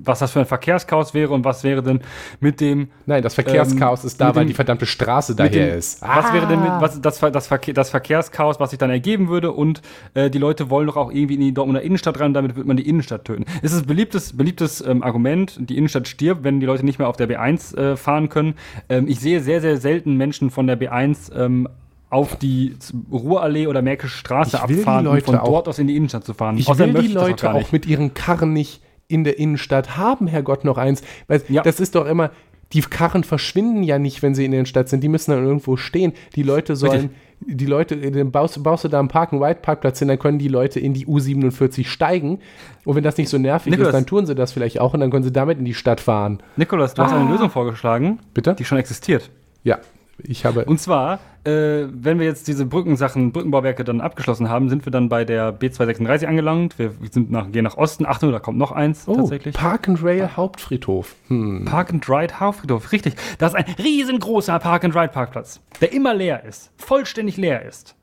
[0.04, 2.00] was das für ein Verkehrschaos wäre und was wäre denn
[2.40, 5.78] mit dem Nein, das Verkehrschaos Ähm, ist da, weil dem- die verdammte Straße daher dem,
[5.78, 6.02] ist.
[6.02, 6.82] Was wäre denn mit, Ah.
[6.82, 9.82] was, das, das, Verkehr, das Verkehrschaos, was sich dann ergeben würde und
[10.14, 12.78] äh, die Leute wollen doch auch irgendwie in die Dortmunder Innenstadt rein, damit wird man
[12.78, 13.46] die Innenstadt töten.
[13.62, 17.08] Es ist ein beliebtes, beliebtes ähm, Argument, die Innenstadt stirbt, wenn die Leute nicht mehr
[17.10, 18.56] auf der B1 äh, fahren können.
[18.88, 21.68] Ähm, ich sehe sehr, sehr selten Menschen von der B1 ähm,
[22.12, 22.76] auf die
[23.12, 26.34] Ruhrallee oder Märkische Straße abfahren, um Leute von auch- dort aus in die Innenstadt zu
[26.34, 26.58] fahren.
[26.58, 30.64] Ich Außerdem will die Leute auch, mit ihren Karren nicht in der Innenstadt haben, Herrgott,
[30.64, 31.02] noch eins.
[31.28, 31.62] Weil Ja.
[31.64, 32.32] das ist doch immer,
[32.72, 35.04] die Karren verschwinden ja nicht, wenn sie in der Stadt sind.
[35.04, 36.14] Die müssen dann irgendwo stehen.
[36.36, 37.10] Die Leute sollen,
[37.42, 40.94] die Leute, dann baust, baust du da einen Park-and-Ride-Parkplatz hin, dann können die Leute in
[40.94, 42.40] die U47 steigen.
[42.86, 43.90] Und wenn das nicht so nervig Nicolas.
[43.90, 46.00] ist, dann tun sie das vielleicht auch und dann können sie damit in die Stadt
[46.00, 46.44] fahren.
[46.58, 48.54] Nikolas, du hast eine Lösung vorgeschlagen, Bitte?
[48.54, 49.32] die schon existiert.
[49.64, 49.80] Ja,
[50.24, 50.66] ich habe.
[50.66, 55.10] Und zwar, äh, wenn wir jetzt diese Brückensachen, Brückenbauwerke dann abgeschlossen haben, sind wir dann
[55.10, 56.78] bei der B236 angelangt.
[56.78, 58.06] Wir sind nach, gehen nach Osten.
[58.06, 59.56] Achtung, da kommt noch eins oh, tatsächlich.
[59.56, 61.16] Park and Rail Hauptfriedhof.
[61.28, 61.66] Hm.
[61.66, 63.16] Park and Ride Hauptfriedhof, richtig.
[63.38, 67.96] Das ist ein riesengroßer Park and Ride Parkplatz, der immer leer ist, vollständig leer ist.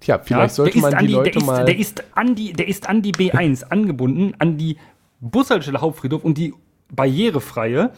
[0.00, 1.64] Tja, vielleicht sollte man die, die Leute der ist, mal.
[1.64, 4.76] Der ist, an die, der ist an die B1 angebunden, an die
[5.20, 6.52] Bushaltestelle Hauptfriedhof und die
[6.92, 7.90] barrierefreie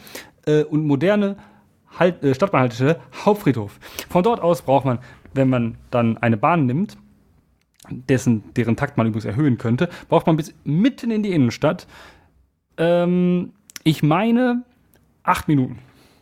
[0.46, 1.36] äh, und moderne
[1.99, 3.78] halt, äh, Stadtbahnhaltestelle Hauptfriedhof.
[4.09, 4.99] Von dort aus braucht man,
[5.34, 6.97] wenn man dann eine Bahn nimmt,
[7.90, 11.86] dessen, deren Takt man übrigens erhöhen könnte, braucht man bis mitten in die Innenstadt.
[12.78, 13.53] Ähm,
[13.84, 14.64] ich meine
[15.22, 15.78] acht Minuten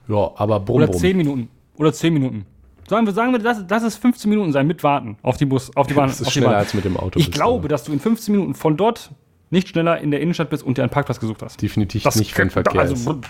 [0.08, 2.46] ja, aber brumm, oder zehn Minuten oder zehn Minuten.
[2.86, 5.74] Sagen wir, sagen wir, lass, lass es 15 Minuten sein mit Warten auf die Bus,
[5.74, 6.08] auf die Bahn.
[6.08, 6.60] Das ist auf die schneller Bahn.
[6.60, 7.18] als mit dem Auto.
[7.18, 9.10] Ich glaube, aber dass du in 15 Minuten von dort
[9.50, 11.60] nicht schneller in der Innenstadt bist und dir einen Parkplatz gesucht hast.
[11.62, 13.20] Definitiv nicht, wenn Verkehr also,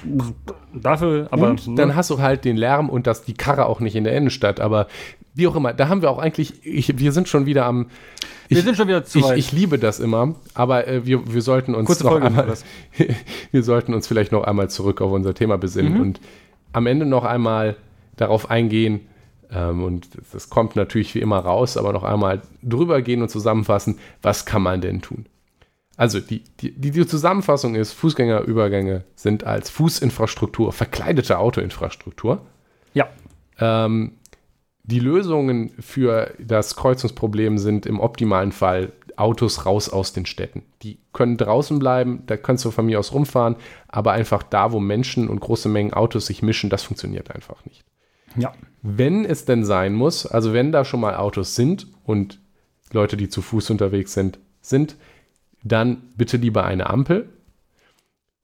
[0.72, 3.94] Dafür, aber Und dann hast du halt den Lärm und das, die Karre auch nicht
[3.94, 4.60] in der Innenstadt.
[4.60, 4.86] Aber
[5.34, 7.86] wie auch immer, da haben wir auch eigentlich, ich, wir sind schon wieder am.
[8.48, 9.38] wir ich, sind schon wieder zu ich, weit.
[9.38, 12.46] ich liebe das immer, aber äh, wir, wir sollten uns Kurze noch Folge, einmal,
[13.50, 16.00] wir sollten uns vielleicht noch einmal zurück auf unser Thema besinnen Mhm.
[16.00, 16.20] und
[16.72, 17.76] am Ende noch einmal
[18.16, 19.00] darauf eingehen.
[19.52, 23.98] Ähm, und das kommt natürlich wie immer raus, aber noch einmal drüber gehen und zusammenfassen,
[24.22, 25.26] was kann man denn tun?
[25.96, 32.46] Also die, die, die, Zusammenfassung ist, Fußgängerübergänge sind als Fußinfrastruktur, verkleidete Autoinfrastruktur.
[32.94, 33.08] ja,
[33.58, 34.14] Ähm,
[34.82, 40.62] die Lösungen für das Kreuzungsproblem sind im optimalen Fall Autos raus aus den Städten.
[40.82, 43.56] Die können draußen bleiben, da kannst du von mir aus rumfahren,
[43.88, 47.84] aber einfach da, wo Menschen und große Mengen Autos sich mischen, das funktioniert einfach nicht.
[48.36, 48.52] ja.
[48.82, 52.40] Wenn es denn sein muss, also wenn da schon mal Autos sind und
[52.92, 54.96] Leute, die zu Fuß unterwegs sind, sind,
[55.64, 57.28] dann bitte lieber eine Ampel.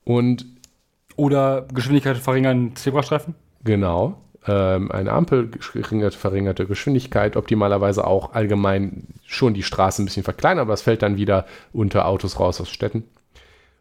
[0.04, 0.46] Und
[1.16, 3.34] Oder Geschwindigkeit verringern, Zebrastreifen.
[3.62, 4.20] Genau.
[4.46, 10.62] Ähm, eine Ampel, verringerte, verringerte Geschwindigkeit, optimalerweise auch allgemein schon die Straße ein bisschen verkleinern,
[10.62, 11.44] aber es fällt dann wieder
[11.74, 13.04] unter Autos raus aus Städten.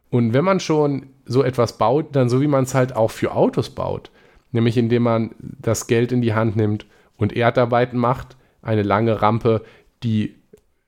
[0.10, 3.32] Und wenn man schon so etwas baut, dann so wie man es halt auch für
[3.32, 4.12] Autos baut,
[4.52, 6.86] nämlich indem man das Geld in die Hand nimmt
[7.16, 9.64] und Erdarbeiten macht, eine lange Rampe,
[10.04, 10.36] die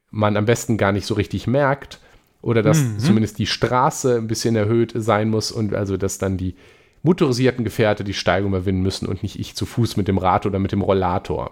[0.10, 2.00] man am besten gar nicht so richtig merkt,
[2.42, 6.56] oder dass zumindest die Straße ein bisschen erhöht sein muss und also dass dann die
[7.04, 10.60] motorisierten Gefährte die Steigung überwinden müssen und nicht ich zu Fuß mit dem Rad oder
[10.60, 11.52] mit dem Rollator.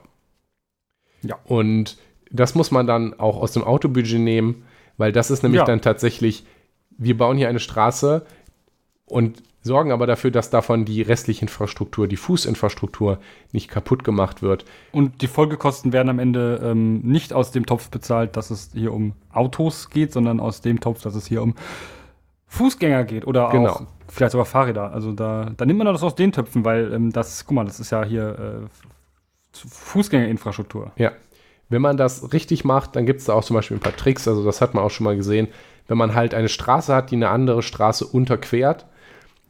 [1.21, 1.37] Ja.
[1.43, 1.97] Und
[2.31, 4.63] das muss man dann auch aus dem Autobudget nehmen,
[4.97, 5.65] weil das ist nämlich Ja.
[5.65, 6.45] dann tatsächlich,
[6.97, 8.25] wir bauen hier eine Straße
[9.05, 13.19] und sorgen aber dafür, dass davon die restliche Infrastruktur, die Fußinfrastruktur
[13.51, 14.65] nicht kaputt gemacht wird.
[14.91, 18.93] Und die Folgekosten werden am Ende ähm, nicht aus dem Topf bezahlt, dass es hier
[18.93, 21.55] um Autos geht, sondern aus dem Topf, dass es hier um
[22.47, 23.69] Fußgänger geht oder Genau.
[23.69, 24.91] auch vielleicht sogar Fahrräder.
[24.91, 27.79] Also da, da nimmt man das aus den Töpfen, weil ähm, das, guck mal, das
[27.79, 28.67] ist ja hier äh,
[29.67, 30.91] Fußgängerinfrastruktur.
[30.95, 31.11] Ja.
[31.69, 34.27] Wenn man das richtig macht, dann gibt es da auch zum Beispiel ein paar Tricks.
[34.27, 35.47] Also, das hat man auch schon mal gesehen.
[35.87, 38.87] Wenn man halt eine Straße hat, die eine andere Straße unterquert,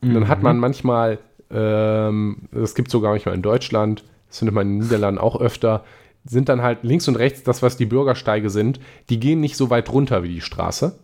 [0.02, 1.20] dann hat man manchmal,
[1.52, 5.40] ähm, das gibt es sogar manchmal in Deutschland, das findet man in den Niederlanden auch
[5.40, 5.84] öfter,
[6.26, 8.80] sind dann halt links und rechts das, was die Bürgersteige sind,
[9.10, 11.00] die gehen nicht so weit runter wie die Straße,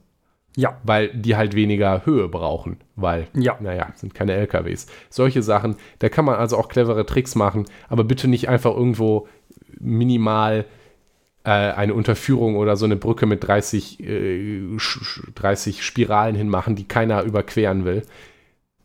[0.55, 0.77] Ja.
[0.83, 3.57] weil die halt weniger Höhe brauchen, weil, Ja.
[3.59, 4.87] naja, sind keine LKWs.
[5.09, 9.27] Solche Sachen, da kann man also auch clevere Tricks machen, aber bitte nicht einfach irgendwo
[9.79, 10.65] minimal
[11.43, 14.03] äh, eine Unterführung oder so eine Brücke mit 30, äh,
[14.77, 18.01] sch- sch- 30 Spiralen hinmachen, die keiner überqueren will,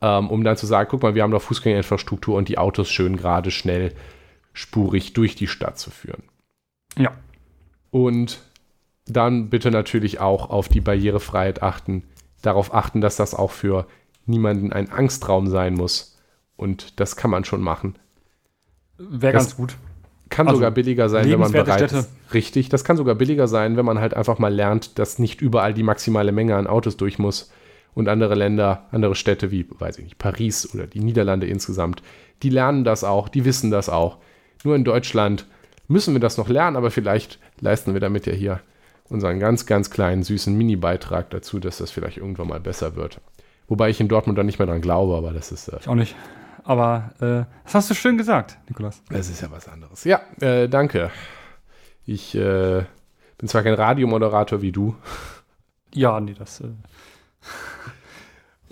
[0.01, 3.51] um dann zu sagen, guck mal, wir haben doch Fußgängerinfrastruktur und die Autos schön gerade,
[3.51, 3.95] schnell,
[4.53, 6.23] spurig durch die Stadt zu führen.
[6.99, 7.13] Ja.
[7.91, 8.41] Und
[9.07, 12.05] dann bitte natürlich auch auf die Barrierefreiheit achten,
[12.43, 13.87] darauf achten, dass das auch für
[14.27, 16.19] niemanden ein Angstraum sein muss.
[16.57, 17.97] Und das kann man schon machen.
[18.99, 19.77] Wäre ganz gut.
[20.29, 21.97] Kann Also, sogar billiger sein, wenn man bereit Städte.
[21.99, 22.11] ist.
[22.33, 25.75] Richtig, das kann sogar billiger sein, wenn man halt einfach mal lernt, dass nicht überall
[25.75, 27.51] die maximale Menge an Autos durch muss.
[27.95, 32.03] Und andere Länder, andere Städte wie, weiß ich nicht, Paris oder die Niederlande insgesamt,
[32.43, 34.19] die lernen das auch, die wissen das auch.
[34.65, 35.47] Nur in Deutschland
[35.89, 38.61] müssen wir das noch lernen, aber vielleicht leisten wir damit ja hier
[39.09, 43.21] unseren ganz, ganz kleinen, süßen Mini-Beitrag dazu, dass das vielleicht irgendwann mal besser wird.
[43.67, 45.95] Wobei ich in Dortmund dann nicht mehr dran glaube, aber das ist, äh, Ich auch
[45.95, 46.15] nicht.
[46.65, 49.03] Aber äh, das hast du schön gesagt, Nikolas.
[49.09, 50.05] das ist ja was anderes.
[50.05, 51.11] Ja, äh, danke.
[52.07, 52.85] Ich äh,
[53.39, 54.95] bin zwar kein Radiomoderator wie du.
[55.93, 56.63] Ja, nee, das.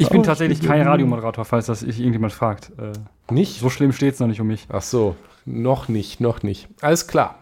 [0.00, 2.70] Ich bin Oh, tatsächlich kein Radiomoderator, falls das sich irgendjemand fragt.
[2.78, 2.92] Äh,
[3.34, 3.58] Nicht?
[3.58, 4.66] so schlimm steht es noch nicht um mich.
[4.68, 6.68] Ach so, noch nicht, noch nicht.
[6.80, 7.34] Alles klar.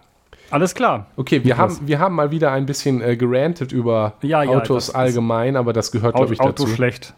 [0.49, 1.09] Alles klar.
[1.17, 1.77] Okay, wir Niklas.
[1.77, 5.75] haben, wir haben mal wieder ein bisschen äh, gerantet über Ja, ja, Autos allgemein, aber
[5.75, 6.67] das gehört, glaube ich, Auto dazu.
[6.75, 7.13] schlecht.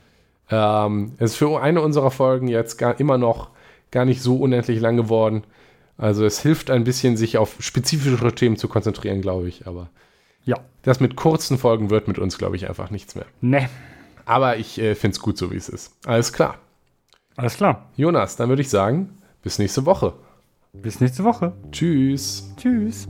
[0.51, 3.51] Ähm, es ist für eine unserer Folgen jetzt gar, immer noch
[3.93, 5.45] gar nicht so unendlich lang geworden.
[5.99, 9.69] Also es hilft ein bisschen, sich auf spezifischere Themen zu konzentrieren, glaube ich.
[9.69, 9.89] Aber
[10.45, 10.57] Ja.
[10.83, 13.27] das mit kurzen Folgen wird mit uns, glaube ich, einfach nichts mehr.
[13.41, 13.69] Ne.
[14.29, 15.91] Aber ich äh, finde es gut, so wie es ist.
[16.05, 16.59] Alles klar.
[17.37, 17.87] Alles klar.
[17.97, 20.13] Jonas, dann würde ich sagen, bis nächste Woche.
[20.75, 21.55] Bis nächste Woche.
[21.73, 22.53] Tschüss.
[22.59, 23.09] Tschüss.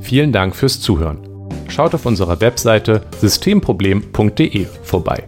[0.00, 1.28] Vielen Dank fürs Zuhören.
[1.68, 5.22] Schaut auf unserer Webseite systemproblem.de vorbei.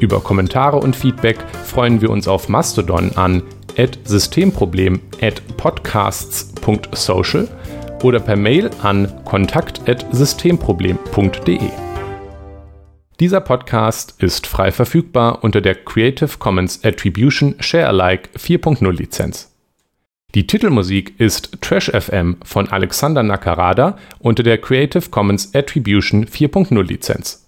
[0.00, 3.44] Über Kommentare und Feedback freuen wir uns auf Mastodon an
[4.04, 7.46] systemproblem at podcasts.social
[8.02, 11.83] oder per Mail an kontakt.systemproblem.de.
[13.20, 19.54] Dieser Podcast ist frei verfügbar unter der Creative Commons Attribution Share Alike 4.0 Lizenz.
[20.34, 27.43] Die Titelmusik ist Trash FM von Alexander Nakarada unter der Creative Commons Attribution 4.0 Lizenz.